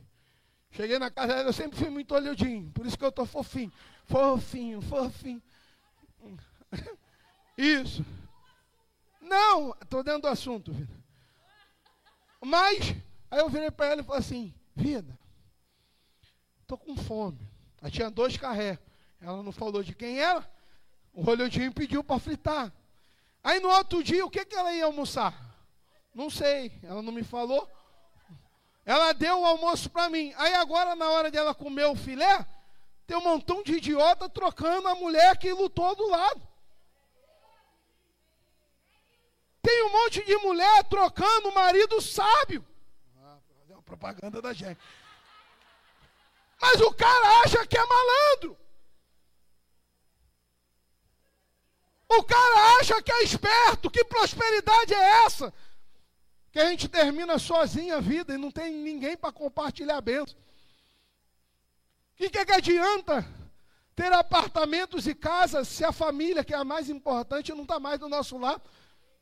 [0.71, 3.71] Cheguei na casa eu sempre fui muito olhudinho, por isso que eu tô fofinho.
[4.05, 5.41] Fofinho, fofinho.
[7.57, 8.05] Isso.
[9.21, 10.93] Não, estou dentro do assunto, vida.
[12.41, 12.95] Mas,
[13.29, 15.17] aí eu virei para ela e falei assim, vida,
[16.61, 17.39] estou com fome.
[17.81, 18.79] Ela tinha dois carré.
[19.21, 20.49] Ela não falou de quem era.
[21.13, 22.73] O olhudinho pediu para fritar.
[23.43, 25.33] Aí no outro dia, o que, que ela ia almoçar?
[26.13, 27.69] Não sei, ela não me falou.
[28.89, 30.33] Ela deu o almoço para mim.
[30.35, 32.43] Aí agora, na hora dela comer o filé,
[33.05, 36.41] tem um montão de idiota trocando a mulher que lutou do lado.
[39.61, 42.65] Tem um monte de mulher trocando o marido sábio.
[43.21, 43.37] Ah,
[43.69, 44.81] é propaganda da gente.
[46.59, 48.57] Mas o cara acha que é malandro.
[52.07, 55.53] O cara acha que é esperto, que prosperidade é essa?
[56.51, 60.37] Que a gente termina sozinho a vida e não tem ninguém para compartilhar a benção.
[62.13, 63.25] O que, que, é que adianta
[63.95, 67.99] ter apartamentos e casas se a família, que é a mais importante, não está mais
[67.99, 68.61] do nosso lado?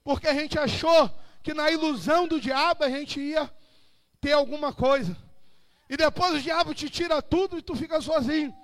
[0.04, 1.10] Porque a gente achou
[1.44, 3.52] que na ilusão do diabo a gente ia
[4.22, 5.16] ter alguma coisa.
[5.90, 8.56] E depois o diabo te tira tudo e tu fica sozinho.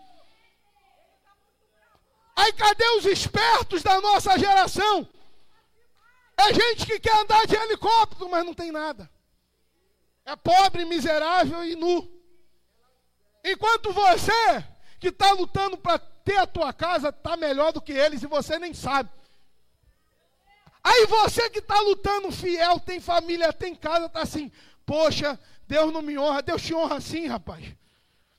[2.36, 5.08] Aí cadê os espertos da nossa geração?
[6.38, 9.10] É gente que quer andar de helicóptero, mas não tem nada.
[10.26, 12.10] É pobre, miserável e nu.
[13.43, 14.63] Enquanto você,
[15.00, 18.58] que está lutando para ter a tua casa, está melhor do que eles e você
[18.58, 19.10] nem sabe.
[20.84, 24.52] Aí você que está lutando fiel, tem família, tem casa, está assim,
[24.86, 26.41] poxa, Deus não me honra.
[26.41, 27.65] Deus te honra sim, rapaz.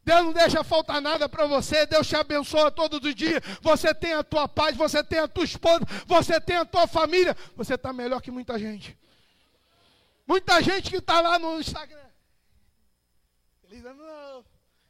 [0.05, 1.87] Deus não deixa faltar nada para você.
[1.87, 3.43] Deus te abençoa todos os dias.
[3.63, 7.35] Você tem a tua paz, você tem a tua esposa, você tem a tua família.
[7.57, 8.97] Você está melhor que muita gente.
[10.27, 12.05] Muita gente que está lá no Instagram.
[13.71, 14.45] não.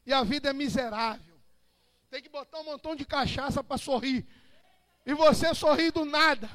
[0.04, 1.34] E a vida é miserável.
[2.10, 4.26] Tem que botar um montão de cachaça para sorrir.
[5.06, 6.50] E você sorri do nada.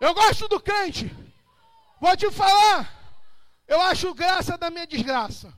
[0.00, 1.10] Eu gosto do crente.
[2.00, 2.92] Vou te falar.
[3.66, 5.52] Eu acho graça da minha desgraça.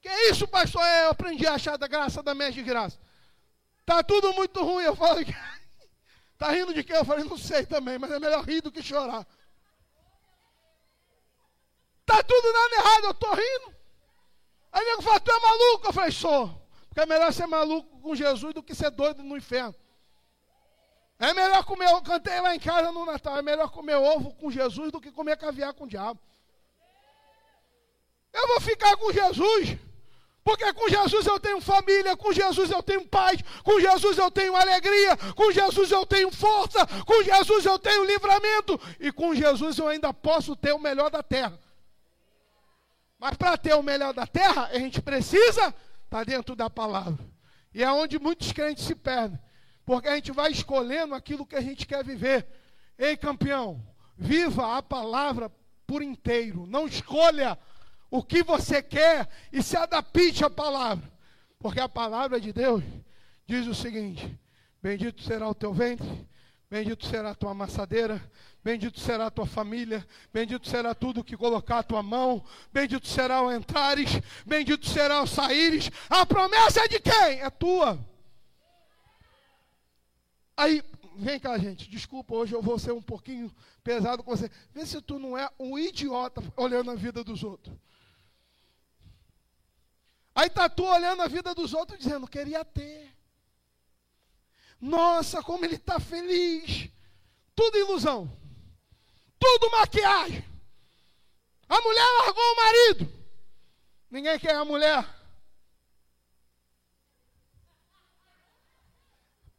[0.00, 0.82] Que isso, pastor?
[0.82, 2.98] É, eu aprendi a achar da graça da minha desgraça.
[3.84, 4.84] Tá tudo muito ruim.
[4.84, 5.20] Eu falo.
[6.38, 6.92] Tá rindo de quê?
[6.92, 9.26] Eu falei, não sei também, mas é melhor rir do que chorar.
[12.06, 13.74] Tá tudo dando errado, eu tô rindo.
[14.70, 15.88] Aí nego fala, tu é maluco?
[15.88, 16.68] Eu falei, sou.
[16.88, 19.74] Porque é melhor ser maluco com Jesus do que ser doido no inferno.
[21.18, 24.50] É melhor comer, eu cantei lá em casa no Natal, é melhor comer ovo com
[24.50, 26.20] Jesus do que comer caviar com o diabo.
[28.38, 29.76] Eu vou ficar com Jesus.
[30.44, 34.56] Porque com Jesus eu tenho família, com Jesus eu tenho paz, com Jesus eu tenho
[34.56, 39.88] alegria, com Jesus eu tenho força, com Jesus eu tenho livramento, e com Jesus eu
[39.88, 41.58] ainda posso ter o melhor da terra.
[43.18, 45.74] Mas para ter o melhor da terra, a gente precisa estar
[46.08, 47.22] tá dentro da palavra.
[47.74, 49.38] E é onde muitos crentes se perdem.
[49.84, 52.46] Porque a gente vai escolhendo aquilo que a gente quer viver.
[52.96, 53.84] Ei, campeão,
[54.16, 55.50] viva a palavra
[55.86, 56.66] por inteiro.
[56.66, 57.58] Não escolha
[58.10, 61.10] o que você quer e se adapte à palavra.
[61.58, 62.82] Porque a palavra de Deus
[63.46, 64.38] diz o seguinte:
[64.80, 66.26] Bendito será o teu ventre,
[66.70, 68.22] bendito será a tua amassadeira,
[68.62, 73.42] bendito será a tua família, bendito será tudo que colocar a tua mão, bendito será
[73.42, 75.90] o entrares, bendito será o saíres.
[76.08, 77.40] A promessa é de quem?
[77.40, 77.98] É tua.
[80.56, 80.82] Aí,
[81.16, 84.50] vem cá, gente, desculpa, hoje eu vou ser um pouquinho pesado com você.
[84.72, 87.76] Vê se tu não é um idiota olhando a vida dos outros.
[90.38, 93.12] Aí está tu olhando a vida dos outros dizendo, queria ter.
[94.80, 96.88] Nossa, como ele está feliz.
[97.56, 98.30] Tudo ilusão.
[99.36, 100.44] Tudo maquiagem.
[101.68, 103.12] A mulher largou o marido.
[104.08, 105.04] Ninguém quer a mulher.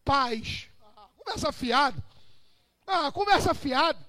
[0.05, 0.69] Paz.
[0.81, 2.03] Ah, conversa fiada.
[2.87, 3.99] Ah, conversa fiada.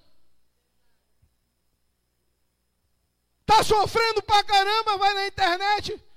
[3.44, 6.10] Tá sofrendo pra caramba, vai na internet.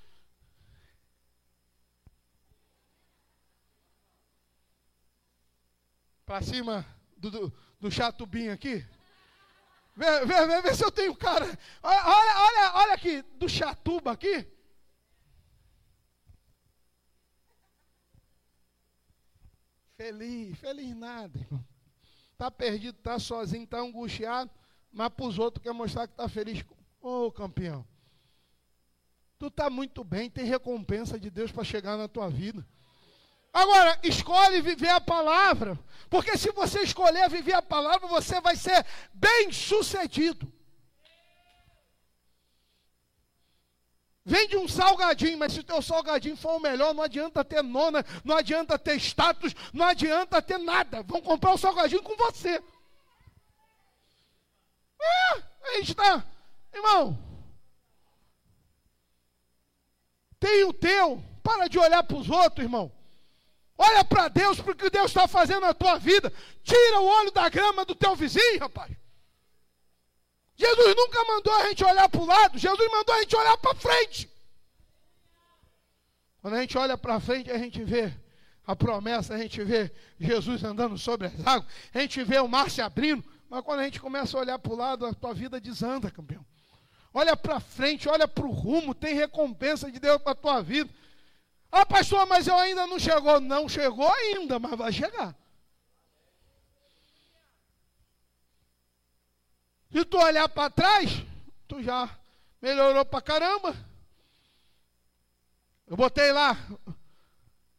[6.26, 6.86] Para cima
[7.18, 8.86] do, do, do chatubim aqui?
[9.96, 11.46] Vê, vê, vê, vê, se eu tenho cara.
[11.82, 14.48] Olha, olha, olha aqui, do chatuba aqui.
[19.96, 21.64] Feliz, feliz nada, irmão.
[22.32, 24.52] Está perdido, está sozinho, está angustiado,
[24.92, 26.66] mas para os outros quer mostrar que está feliz.
[27.00, 27.86] Ô oh, campeão,
[29.38, 32.66] tu está muito bem, tem recompensa de Deus para chegar na tua vida.
[33.54, 38.84] Agora, escolhe viver a palavra, porque se você escolher viver a palavra, você vai ser
[39.14, 40.52] bem sucedido.
[44.26, 48.04] Vende um salgadinho, mas se o teu salgadinho for o melhor, não adianta ter nona,
[48.24, 51.04] não adianta ter status, não adianta ter nada.
[51.04, 52.64] Vão comprar o salgadinho com você.
[55.00, 56.26] É, aí está.
[56.74, 57.20] Irmão,
[60.40, 61.24] tem o teu.
[61.44, 62.90] Para de olhar para os outros, irmão.
[63.86, 66.32] Olha para Deus, porque Deus está fazendo na tua vida.
[66.64, 68.92] Tira o olho da grama do teu vizinho, rapaz.
[70.56, 73.76] Jesus nunca mandou a gente olhar para o lado, Jesus mandou a gente olhar para
[73.76, 74.30] frente.
[76.42, 78.14] Quando a gente olha para frente, a gente vê
[78.66, 82.70] a promessa, a gente vê Jesus andando sobre as águas, a gente vê o mar
[82.70, 85.60] se abrindo, mas quando a gente começa a olhar para o lado, a tua vida
[85.60, 86.46] desanda, campeão.
[87.14, 90.90] Olha para frente, olha para o rumo, tem recompensa de Deus para a tua vida.
[91.76, 93.42] Ah, pastor, mas eu ainda não chegou.
[93.42, 95.36] Não chegou ainda, mas vai chegar.
[99.92, 101.10] Se tu olhar para trás,
[101.68, 102.08] tu já
[102.62, 103.76] melhorou pra caramba.
[105.88, 106.56] Eu botei lá.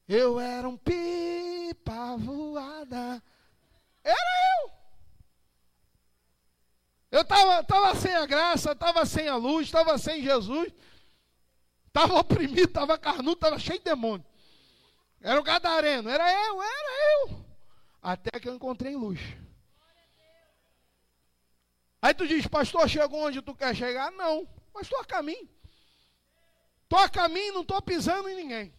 [0.08, 3.22] Eu era um pipa voada.
[4.02, 4.30] Era
[4.64, 4.72] eu.
[7.12, 10.72] Eu estava tava sem a graça, estava sem a luz, estava sem Jesus.
[11.94, 14.26] Estava oprimido, estava carnudo, estava cheio de demônio.
[15.20, 17.46] Era o gadareno, era eu, era eu.
[18.02, 19.20] Até que eu encontrei luz.
[22.02, 24.10] Aí tu diz, pastor, chegou onde tu quer chegar?
[24.10, 25.48] Não, mas estou a caminho.
[26.82, 28.74] Estou a caminho, não estou pisando em ninguém.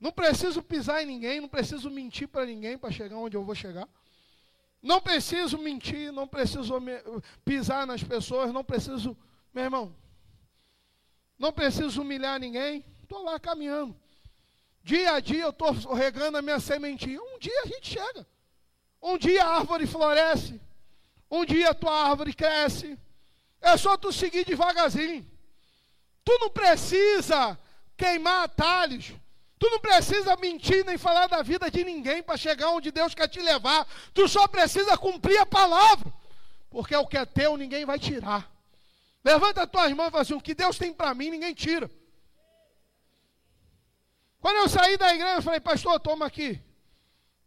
[0.00, 3.54] Não preciso pisar em ninguém, não preciso mentir para ninguém para chegar onde eu vou
[3.54, 3.86] chegar.
[4.82, 6.74] Não preciso mentir, não preciso
[7.44, 9.14] pisar nas pessoas, não preciso,
[9.52, 9.94] meu irmão,
[11.38, 12.84] não preciso humilhar ninguém.
[13.02, 13.96] Estou lá caminhando.
[14.82, 17.20] Dia a dia eu estou regando a minha sementinha.
[17.20, 18.26] Um dia a gente chega.
[19.02, 20.60] Um dia a árvore floresce.
[21.30, 22.98] Um dia a tua árvore cresce.
[23.60, 25.26] É só tu seguir devagarzinho.
[26.24, 27.58] Tu não precisa
[27.96, 29.12] queimar atalhos.
[29.58, 33.28] Tu não precisa mentir nem falar da vida de ninguém para chegar onde Deus quer
[33.28, 33.86] te levar.
[34.12, 36.12] Tu só precisa cumprir a palavra.
[36.68, 38.50] Porque o que é teu ninguém vai tirar.
[39.26, 41.90] Levanta as tuas mãos e fala assim: o que Deus tem para mim ninguém tira.
[44.40, 46.62] Quando eu saí da igreja, eu falei, pastor, toma aqui.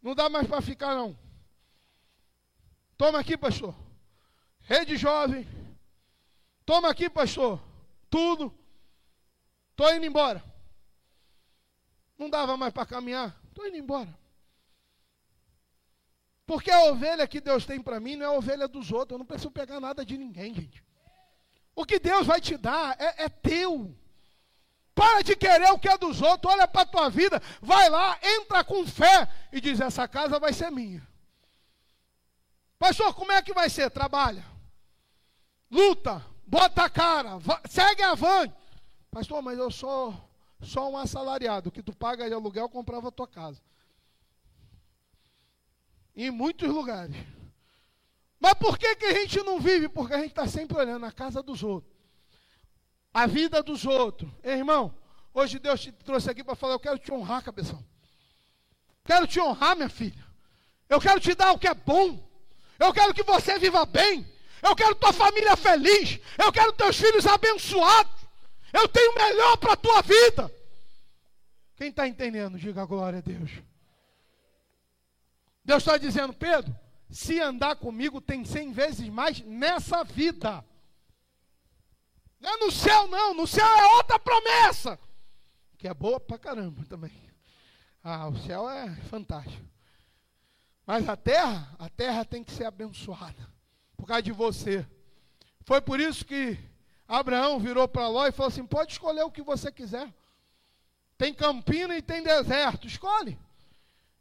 [0.02, 1.18] Não dá mais para ficar, não.
[2.98, 3.74] Toma aqui, pastor.
[4.60, 5.48] Rede jovem.
[6.66, 7.58] Toma aqui, pastor.
[8.10, 8.54] Tudo.
[9.70, 10.44] Estou indo embora.
[12.18, 13.34] Não dava mais para caminhar.
[13.48, 14.14] Estou indo embora.
[16.44, 19.12] Porque a ovelha que Deus tem para mim não é a ovelha dos outros.
[19.12, 20.89] Eu não preciso pegar nada de ninguém, gente.
[21.74, 23.94] O que Deus vai te dar é, é teu.
[24.94, 26.52] Para de querer o que é dos outros.
[26.52, 27.40] Olha para a tua vida.
[27.60, 31.06] Vai lá, entra com fé e diz: Essa casa vai ser minha.
[32.78, 33.90] Pastor, como é que vai ser?
[33.90, 34.44] Trabalha.
[35.70, 36.24] Luta.
[36.46, 37.38] Bota a cara.
[37.68, 38.54] Segue avante.
[39.10, 40.14] Pastor, mas eu sou
[40.62, 43.60] só um assalariado que tu paga de aluguel comprava a tua casa.
[46.14, 47.16] Em muitos lugares.
[48.40, 49.88] Mas por que, que a gente não vive?
[49.88, 51.94] Porque a gente está sempre olhando a casa dos outros.
[53.12, 54.30] A vida dos outros.
[54.42, 54.96] Ei, irmão,
[55.34, 57.84] hoje Deus te trouxe aqui para falar, eu quero te honrar, cabeção.
[59.04, 60.24] Quero te honrar, minha filha.
[60.88, 62.26] Eu quero te dar o que é bom.
[62.78, 64.26] Eu quero que você viva bem.
[64.62, 66.18] Eu quero tua família feliz.
[66.42, 68.20] Eu quero teus filhos abençoados.
[68.72, 70.50] Eu tenho o melhor para a tua vida.
[71.76, 73.50] Quem está entendendo, diga glória a Deus.
[75.64, 76.74] Deus está dizendo, Pedro,
[77.10, 80.64] se andar comigo tem cem vezes mais nessa vida.
[82.38, 83.34] Não é no céu, não.
[83.34, 84.98] No céu é outra promessa.
[85.76, 87.12] Que é boa pra caramba também.
[88.02, 89.64] Ah, o céu é fantástico.
[90.86, 93.48] Mas a terra, a terra tem que ser abençoada.
[93.96, 94.86] Por causa de você.
[95.62, 96.58] Foi por isso que
[97.06, 100.12] Abraão virou para Ló e falou assim: pode escolher o que você quiser.
[101.18, 103.38] Tem Campina e tem deserto, escolhe.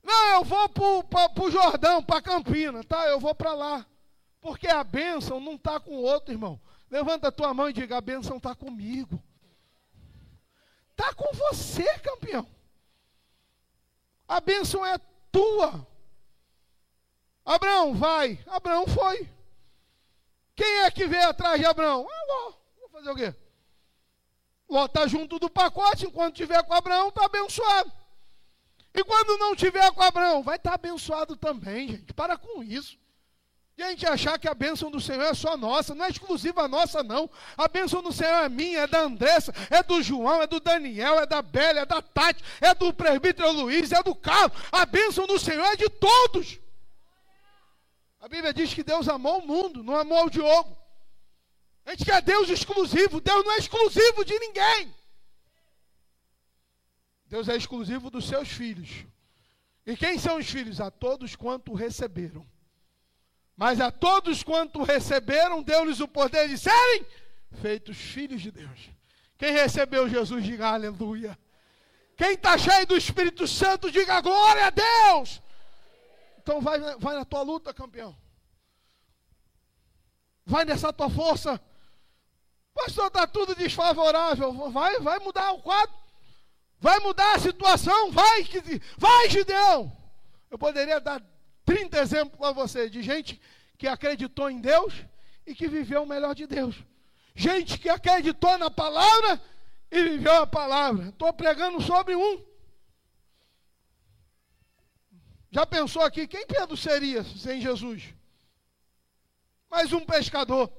[0.03, 3.07] Não, eu vou para o Jordão, para Campina, tá?
[3.07, 3.85] Eu vou para lá.
[4.41, 6.59] Porque a bênção não está com o outro, irmão.
[6.89, 9.21] Levanta a tua mão e diga: a bênção está comigo.
[10.91, 12.47] Está com você, campeão.
[14.27, 14.97] A bênção é
[15.31, 15.87] tua.
[17.45, 18.39] Abraão, vai.
[18.47, 19.29] Abraão foi.
[20.55, 22.07] Quem é que veio atrás de Abraão?
[22.09, 22.53] Ah, Ló.
[22.79, 23.35] Vou fazer o quê?
[24.69, 27.91] Ló está junto do pacote, enquanto tiver com Abraão, está abençoado.
[28.93, 32.13] E quando não tiver com Abraão, vai estar tá abençoado também, gente.
[32.13, 32.97] Para com isso.
[33.77, 36.67] E a gente achar que a bênção do Senhor é só nossa, não é exclusiva
[36.67, 37.29] nossa, não.
[37.55, 41.17] A bênção do Senhor é minha, é da Andressa, é do João, é do Daniel,
[41.17, 44.57] é da Bélia, é da Tati, é do presbítero Luiz, é do Carlos.
[44.69, 46.59] A bênção do Senhor é de todos.
[48.19, 50.77] A Bíblia diz que Deus amou o mundo, não amou o Diogo.
[51.85, 53.21] A gente quer Deus exclusivo.
[53.21, 54.93] Deus não é exclusivo de ninguém.
[57.29, 59.05] Deus é exclusivo dos seus filhos.
[59.85, 60.81] E quem são os filhos?
[60.81, 62.45] A todos quanto receberam.
[63.55, 67.05] Mas a todos quanto receberam, deu-lhes o poder de serem
[67.61, 68.89] feitos filhos de Deus.
[69.37, 71.37] Quem recebeu Jesus, diga aleluia.
[72.17, 75.41] Quem está cheio do Espírito Santo, diga glória a Deus.
[76.39, 78.17] Então vai, vai na tua luta, campeão.
[80.45, 81.61] Vai nessa tua força.
[82.73, 84.71] Pastor, está tudo desfavorável.
[84.71, 86.08] Vai, vai mudar o quadro.
[86.79, 88.11] Vai mudar a situação.
[88.11, 88.47] Vai,
[88.97, 89.91] vai, Gideão.
[90.49, 91.21] Eu poderia dar
[91.65, 93.39] 30 exemplos para você de gente
[93.77, 94.93] que acreditou em Deus
[95.45, 96.75] e que viveu o melhor de Deus.
[97.35, 99.41] Gente que acreditou na palavra
[99.91, 101.09] e viveu a palavra.
[101.09, 102.43] Estou pregando sobre um.
[105.51, 108.13] Já pensou aqui, quem Pedro seria sem Jesus?
[109.69, 110.71] mais um pescador.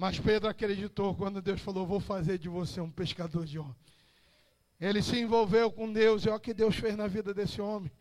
[0.00, 3.76] Mas Pedro acreditou quando Deus falou: Vou fazer de você um pescador de homem.
[4.80, 7.92] Ele se envolveu com Deus, e olha o que Deus fez na vida desse homem.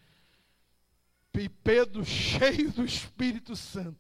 [1.38, 4.00] E Pedro, cheio do Espírito Santo.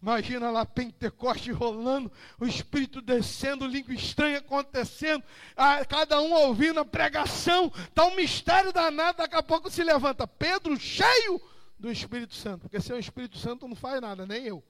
[0.00, 5.24] Imagina lá Pentecoste rolando, o Espírito descendo, língua estranha acontecendo,
[5.56, 10.28] a, cada um ouvindo a pregação, está um mistério danado, daqui a pouco se levanta.
[10.28, 11.42] Pedro cheio
[11.76, 14.62] do Espírito Santo, porque sem o Espírito Santo não faz nada, nem eu.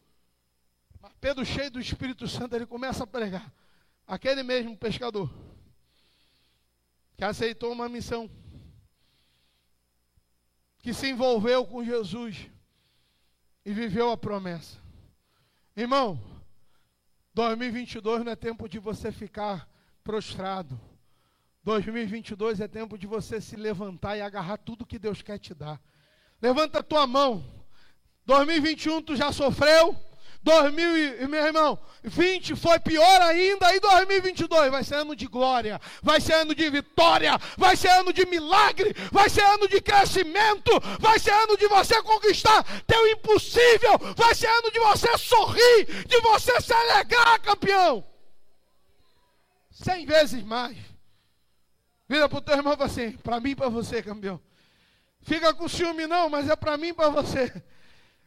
[1.02, 3.52] Mas Pedro cheio do Espírito Santo, ele começa a pregar.
[4.06, 5.28] Aquele mesmo pescador,
[7.16, 8.30] que aceitou uma missão,
[10.78, 12.48] que se envolveu com Jesus
[13.64, 14.78] e viveu a promessa.
[15.76, 16.20] Irmão,
[17.34, 19.68] 2022 não é tempo de você ficar
[20.04, 20.80] prostrado.
[21.64, 25.80] 2022 é tempo de você se levantar e agarrar tudo que Deus quer te dar.
[26.40, 27.44] Levanta a tua mão.
[28.24, 29.96] 2021 tu já sofreu,
[30.42, 36.20] 2000, meu irmão, 20 foi pior ainda, e 2022 vai ser ano de glória, vai
[36.20, 41.18] ser ano de vitória, vai ser ano de milagre, vai ser ano de crescimento, vai
[41.20, 46.60] ser ano de você conquistar teu impossível, vai ser ano de você sorrir, de você
[46.60, 48.04] se alegrar, campeão.
[49.70, 50.76] Cem vezes mais.
[52.08, 54.40] Vira para o teu irmão assim, para mim e para você, campeão.
[55.22, 57.62] Fica com ciúme não, mas é para mim e para você.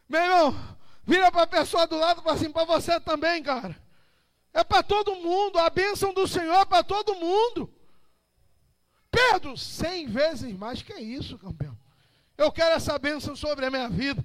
[0.07, 3.75] Meu irmão, Vira para a pessoa do lado e fala assim, para você também, cara.
[4.53, 7.71] É para todo mundo, a bênção do Senhor é para todo mundo.
[9.11, 11.77] Pedro, cem vezes mais que isso, campeão.
[12.37, 14.23] Eu quero essa bênção sobre a minha vida.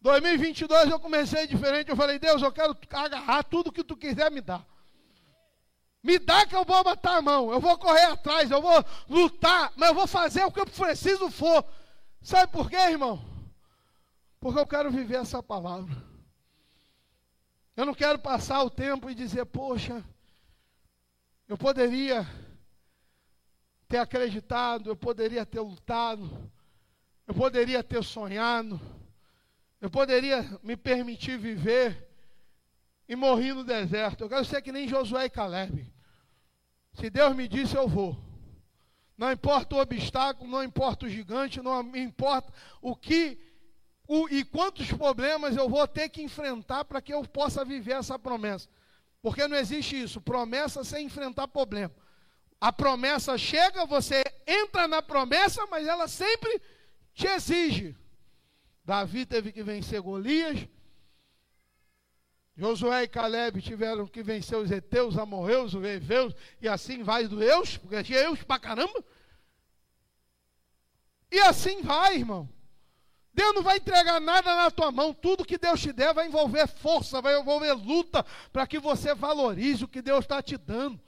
[0.00, 1.90] 2022 eu comecei diferente.
[1.90, 4.64] Eu falei, Deus, eu quero agarrar tudo que tu quiser me dar.
[6.02, 7.52] Me dá que eu vou matar a mão.
[7.52, 11.30] Eu vou correr atrás, eu vou lutar, mas eu vou fazer o que eu preciso
[11.30, 11.64] for.
[12.22, 13.24] Sabe por quê, irmão?
[14.40, 15.96] Porque eu quero viver essa palavra.
[17.76, 20.04] Eu não quero passar o tempo e dizer, poxa,
[21.48, 22.26] eu poderia
[23.88, 26.50] ter acreditado, eu poderia ter lutado,
[27.26, 28.80] eu poderia ter sonhado,
[29.80, 32.06] eu poderia me permitir viver
[33.08, 34.24] e morrer no deserto.
[34.24, 35.90] Eu quero ser que nem Josué e Caleb.
[36.94, 38.18] Se Deus me disse, eu vou.
[39.16, 43.47] Não importa o obstáculo, não importa o gigante, não importa o que
[44.08, 48.18] o, e quantos problemas eu vou ter que enfrentar para que eu possa viver essa
[48.18, 48.66] promessa.
[49.20, 51.94] Porque não existe isso, promessa sem enfrentar problema.
[52.58, 56.60] A promessa chega, você entra na promessa, mas ela sempre
[57.12, 57.94] te exige.
[58.82, 60.66] Davi teve que vencer Golias.
[62.56, 67.76] Josué e Caleb tiveram que vencer os Eteus, Amorreus, os e assim vai do Eus,
[67.76, 69.04] porque tinha Eus pra caramba.
[71.30, 72.48] E assim vai, irmão.
[73.38, 76.66] Deus não vai entregar nada na tua mão, tudo que Deus te der vai envolver
[76.66, 81.00] força, vai envolver luta, para que você valorize o que Deus está te dando,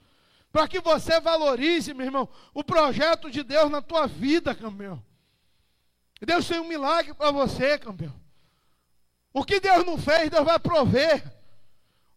[0.49, 5.03] para que você valorize, meu irmão, o projeto de Deus na tua vida, campeão.
[6.21, 8.17] Deus tem um milagre para você, campeão.
[9.33, 11.21] O que Deus não fez, Deus vai prover.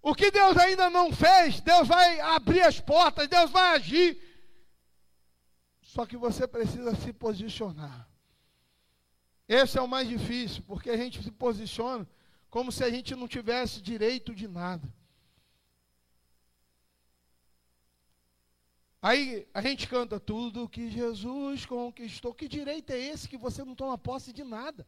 [0.01, 4.17] O que Deus ainda não fez, Deus vai abrir as portas, Deus vai agir.
[5.83, 8.14] Só que você precisa se posicionar.
[9.49, 12.09] Esse é o mais difícil, porque a gente se posiciona
[12.49, 14.89] como se a gente não tivesse direito de nada.
[19.03, 22.33] Aí a gente canta tudo que Jesus conquistou.
[22.33, 24.87] Que direito é esse que você não toma posse de nada?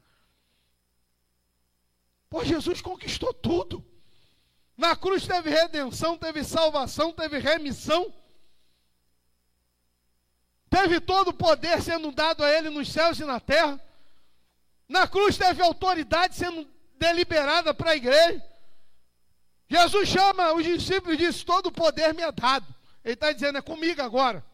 [2.31, 3.85] Pô, Jesus conquistou tudo.
[4.75, 8.11] Na cruz teve redenção, teve salvação, teve remissão.
[10.71, 13.79] Teve todo o poder sendo dado a ele nos céus e na terra.
[14.89, 16.69] Na cruz teve autoridade sendo
[16.99, 18.43] deliberada para a igreja.
[19.69, 22.67] Jesus chama os discípulos e diz: Todo poder me é dado.
[23.05, 24.45] Ele está dizendo: É comigo agora.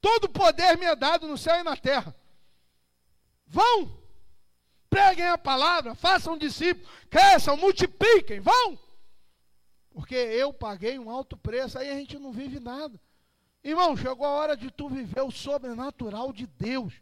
[0.00, 2.14] Todo poder me é dado no céu e na terra.
[3.46, 3.96] Vão,
[4.90, 8.78] preguem a palavra, façam discípulos, cresçam, multipliquem, vão.
[9.90, 13.00] Porque eu paguei um alto preço, aí a gente não vive nada.
[13.62, 16.92] Irmão, chegou a hora de tu viver o sobrenatural de Deus.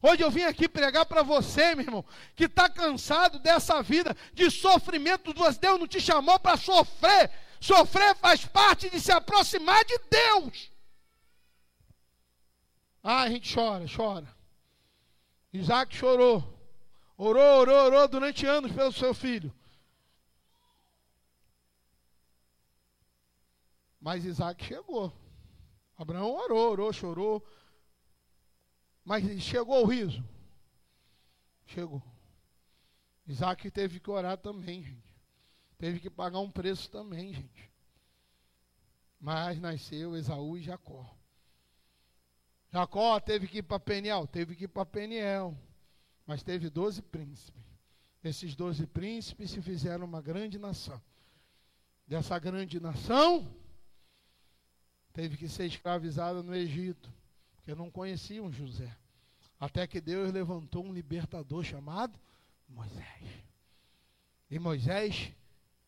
[0.00, 2.04] Hoje eu vim aqui pregar para você, meu irmão,
[2.36, 5.34] que está cansado dessa vida de sofrimento.
[5.34, 7.30] Deus não te chamou para sofrer.
[7.60, 10.70] Sofrer faz parte de se aproximar de Deus.
[13.02, 14.36] Ah, a gente chora, chora.
[15.52, 16.56] Isaac chorou.
[17.16, 19.52] Orou, orou, orou durante anos pelo seu filho.
[24.00, 25.12] Mas Isaac chegou.
[25.96, 27.44] Abraão orou, orou, chorou.
[29.08, 30.22] Mas chegou o riso?
[31.64, 32.02] Chegou.
[33.26, 35.16] Isaac teve que orar também, gente.
[35.78, 37.70] Teve que pagar um preço também, gente.
[39.18, 41.10] Mas nasceu Esaú e Jacó.
[42.70, 45.56] Jacó teve que ir para Peniel, teve que ir para Peniel.
[46.26, 47.64] Mas teve doze príncipes.
[48.22, 51.00] Esses doze príncipes se fizeram uma grande nação.
[52.06, 53.50] Dessa grande nação,
[55.14, 57.10] teve que ser escravizada no Egito,
[57.68, 58.96] porque não conheciam José.
[59.60, 62.18] Até que Deus levantou um libertador chamado
[62.66, 63.44] Moisés.
[64.50, 65.34] E Moisés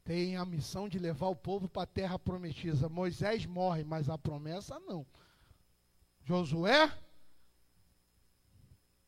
[0.04, 2.86] tem a missão de levar o povo para a terra prometida.
[2.86, 5.06] Moisés morre, mas a promessa não.
[6.22, 6.92] Josué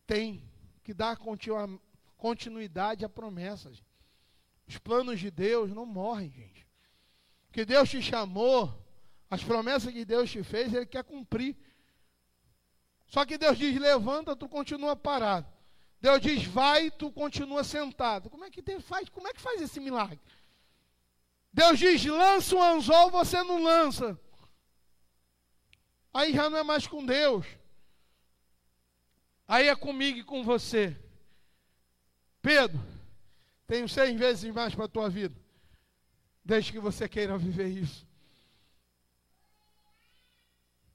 [0.06, 0.42] tem
[0.82, 1.18] que dar
[2.16, 3.70] continuidade à promessa.
[4.66, 6.66] Os planos de Deus não morrem, gente.
[7.52, 8.72] Que Deus te chamou,
[9.28, 11.54] as promessas que Deus te fez, Ele quer cumprir.
[13.12, 15.46] Só que Deus diz: levanta, tu continua parado.
[16.00, 18.30] Deus diz: vai, tu continua sentado.
[18.30, 19.06] Como é que Deus faz?
[19.10, 20.18] Como é que faz esse milagre?
[21.52, 24.18] Deus diz: lança um anzol, você não lança.
[26.14, 27.44] Aí já não é mais com Deus.
[29.46, 30.98] Aí é comigo e com você.
[32.40, 32.80] Pedro,
[33.66, 35.38] tenho seis vezes mais para a tua vida.
[36.42, 38.06] Desde que você queira viver isso.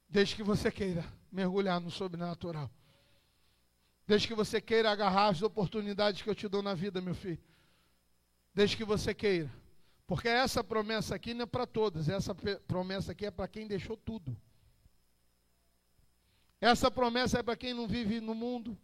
[0.08, 2.70] Desde que você queira mergulhar no sobrenatural.
[4.06, 7.38] Desde que você queira agarrar as oportunidades que eu te dou na vida, meu filho.
[8.54, 9.52] Desde que você queira.
[10.06, 12.08] Porque essa promessa aqui não é para todas.
[12.08, 12.34] Essa
[12.66, 14.34] promessa aqui é para quem deixou tudo.
[16.60, 18.76] Essa promessa é para quem não vive no mundo.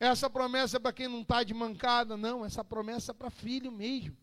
[0.00, 2.16] Essa promessa é para quem não está de mancada.
[2.16, 4.16] Não, essa promessa é para filho mesmo.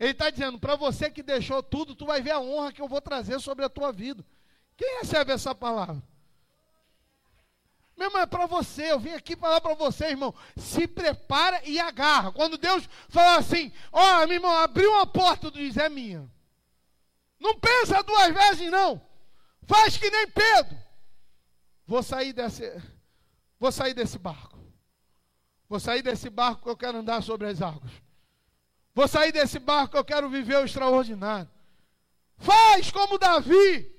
[0.00, 2.88] Ele está dizendo: para você que deixou tudo, tu vai ver a honra que eu
[2.88, 4.24] vou trazer sobre a tua vida.
[4.76, 6.02] Quem recebe essa palavra?
[7.98, 8.92] Meu irmão, é para você.
[8.92, 10.32] Eu vim aqui falar para você, irmão.
[10.56, 12.30] Se prepara e agarra.
[12.30, 16.30] Quando Deus fala assim: Ó, oh, meu irmão, abriu uma porta, tu diz: É minha.
[17.40, 19.02] Não pensa duas vezes, não.
[19.66, 20.78] Faz que nem Pedro.
[21.84, 22.70] Vou sair desse,
[23.58, 24.56] vou sair desse barco.
[25.68, 27.90] Vou sair desse barco que eu quero andar sobre as águas.
[28.94, 31.50] Vou sair desse barco que eu quero viver o extraordinário.
[32.36, 33.92] Faz como Davi,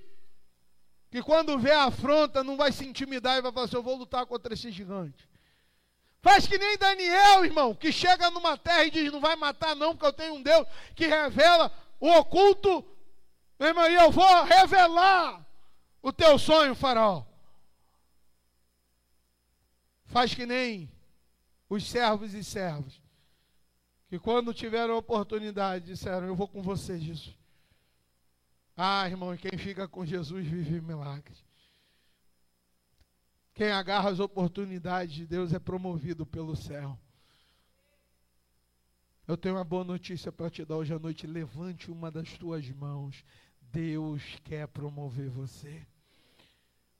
[1.09, 3.95] que quando vê a afronta não vai se intimidar e vai falar assim: Eu vou
[3.95, 5.27] lutar contra esse gigante.
[6.21, 9.93] Faz que nem Daniel, irmão, que chega numa terra e diz: Não vai matar, não,
[9.93, 12.85] porque eu tenho um Deus que revela o oculto.
[13.57, 15.45] Meu irmão, e eu vou revelar
[16.01, 17.25] o teu sonho, faraó.
[20.05, 20.91] Faz que nem
[21.69, 23.01] os servos e servas,
[24.07, 27.38] que quando tiveram a oportunidade disseram: Eu vou com você, Jesus.
[28.81, 31.43] Ah, irmão, quem fica com Jesus vive milagres.
[33.53, 36.97] Quem agarra as oportunidades de Deus é promovido pelo céu.
[39.27, 41.27] Eu tenho uma boa notícia para te dar hoje à noite.
[41.27, 43.21] Levante uma das tuas mãos.
[43.63, 45.85] Deus quer promover você.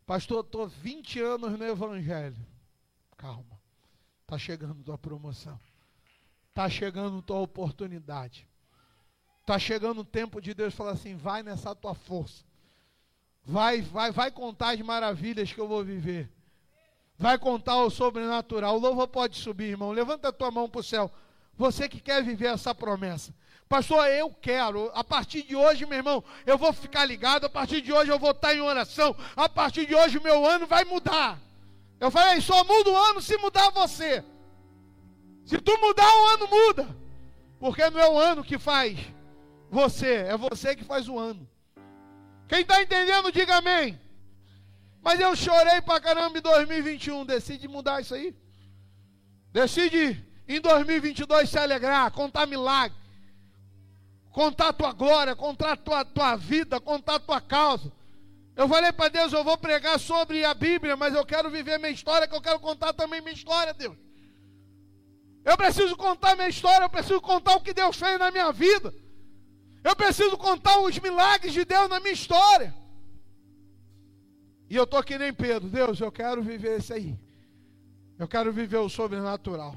[0.06, 2.46] Pastor, estou 20 anos no Evangelho.
[3.16, 3.58] Calma.
[4.24, 5.58] Está chegando tua promoção.
[6.50, 8.46] Está chegando tua oportunidade.
[9.50, 12.44] Está chegando o tempo de Deus falar assim: vai nessa tua força.
[13.44, 16.30] Vai, vai, vai contar as maravilhas que eu vou viver.
[17.18, 18.76] Vai contar o sobrenatural.
[18.76, 19.92] O louvor pode subir, irmão.
[19.92, 21.12] Levanta a tua mão para o céu.
[21.58, 23.34] Você que quer viver essa promessa.
[23.68, 24.92] Pastor, eu quero.
[24.94, 27.46] A partir de hoje, meu irmão, eu vou ficar ligado.
[27.46, 29.16] A partir de hoje eu vou estar em oração.
[29.36, 31.40] A partir de hoje o meu ano vai mudar.
[32.00, 34.24] Eu falei, só muda o ano se mudar você.
[35.44, 36.96] Se tu mudar, o ano muda.
[37.60, 39.18] Porque não é o ano que faz
[39.70, 41.48] você, é você que faz o ano.
[42.48, 44.00] Quem está entendendo, diga amém.
[45.02, 47.26] Mas eu chorei pra caramba em 2021.
[47.26, 48.36] Decide mudar isso aí.
[49.52, 52.98] Decide em 2022 se alegrar, contar milagre,
[54.32, 57.92] contar tua glória, contar tua, tua vida, contar tua causa.
[58.56, 61.92] Eu falei para Deus, eu vou pregar sobre a Bíblia, mas eu quero viver minha
[61.92, 63.96] história, que eu quero contar também minha história, Deus.
[65.46, 68.94] Eu preciso contar minha história, eu preciso contar o que Deus fez na minha vida.
[69.84, 72.74] Eu preciso contar os milagres de Deus na minha história.
[74.70, 77.20] E eu estou aqui nem Pedro, Deus, eu quero viver isso aí.
[78.18, 79.76] Eu quero viver o sobrenatural.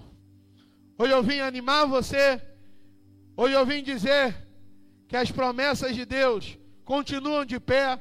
[0.98, 2.42] Hoje eu vim animar você.
[3.36, 4.36] Hoje eu vim dizer
[5.08, 8.00] que as promessas de Deus continuam de pé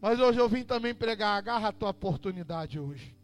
[0.00, 3.16] mas hoje eu vim também pregar, agarra a tua oportunidade hoje.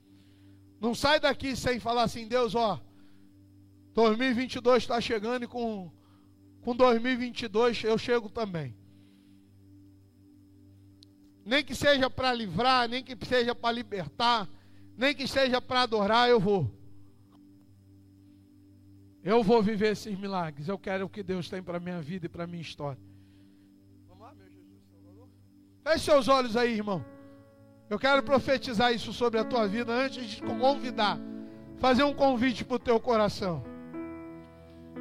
[0.81, 2.81] Não sai daqui sem falar assim, Deus, ó,
[3.95, 5.93] 2022 está chegando e com,
[6.63, 8.75] com 2022 eu chego também.
[11.45, 14.49] Nem que seja para livrar, nem que seja para libertar,
[14.97, 16.71] nem que seja para adorar, eu vou.
[19.25, 20.69] Eu vou viver esses milagres.
[20.69, 23.01] Eu quero o que Deus tem para minha vida e para minha história.
[24.09, 25.31] Vamos lá, meu Jesus.
[25.83, 27.05] Feche seus olhos aí, irmão.
[27.91, 31.19] Eu quero profetizar isso sobre a tua vida antes de te convidar.
[31.79, 33.72] Fazer um convite para o teu coração.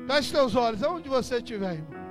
[0.08, 2.02] Feche teus olhos, aonde você estiver, irmão.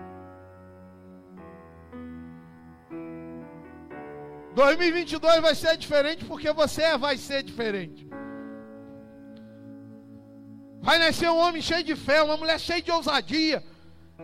[4.55, 8.09] 2022 vai ser diferente porque você vai ser diferente.
[10.83, 13.63] Vai nascer um homem cheio de fé, uma mulher cheia de ousadia.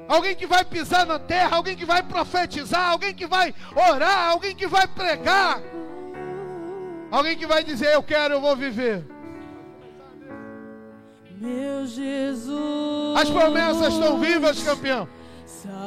[0.08, 4.54] Alguém que vai pisar na terra, alguém que vai profetizar, alguém que vai orar, alguém
[4.54, 5.60] que vai pregar.
[7.10, 9.15] Alguém que vai dizer: Eu quero, eu vou viver.
[11.38, 13.20] Meu Jesus.
[13.20, 15.06] As promessas estão vivas, campeão.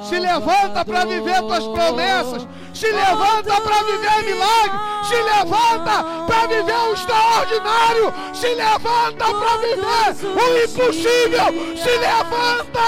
[0.04, 2.47] Se levanta para viver tuas promessas.
[2.74, 4.80] Se levanta para viver milagre.
[5.08, 8.14] Se levanta para viver o extraordinário.
[8.34, 11.78] Se levanta para viver o impossível.
[11.78, 12.80] Se levanta.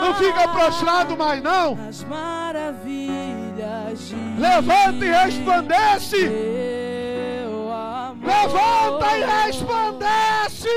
[0.00, 1.78] Não fica prostrado mais não.
[4.38, 6.71] Levanta e resplandece.
[8.22, 10.68] Levanta e resplandece.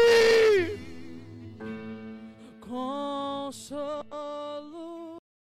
[2.59, 3.49] Com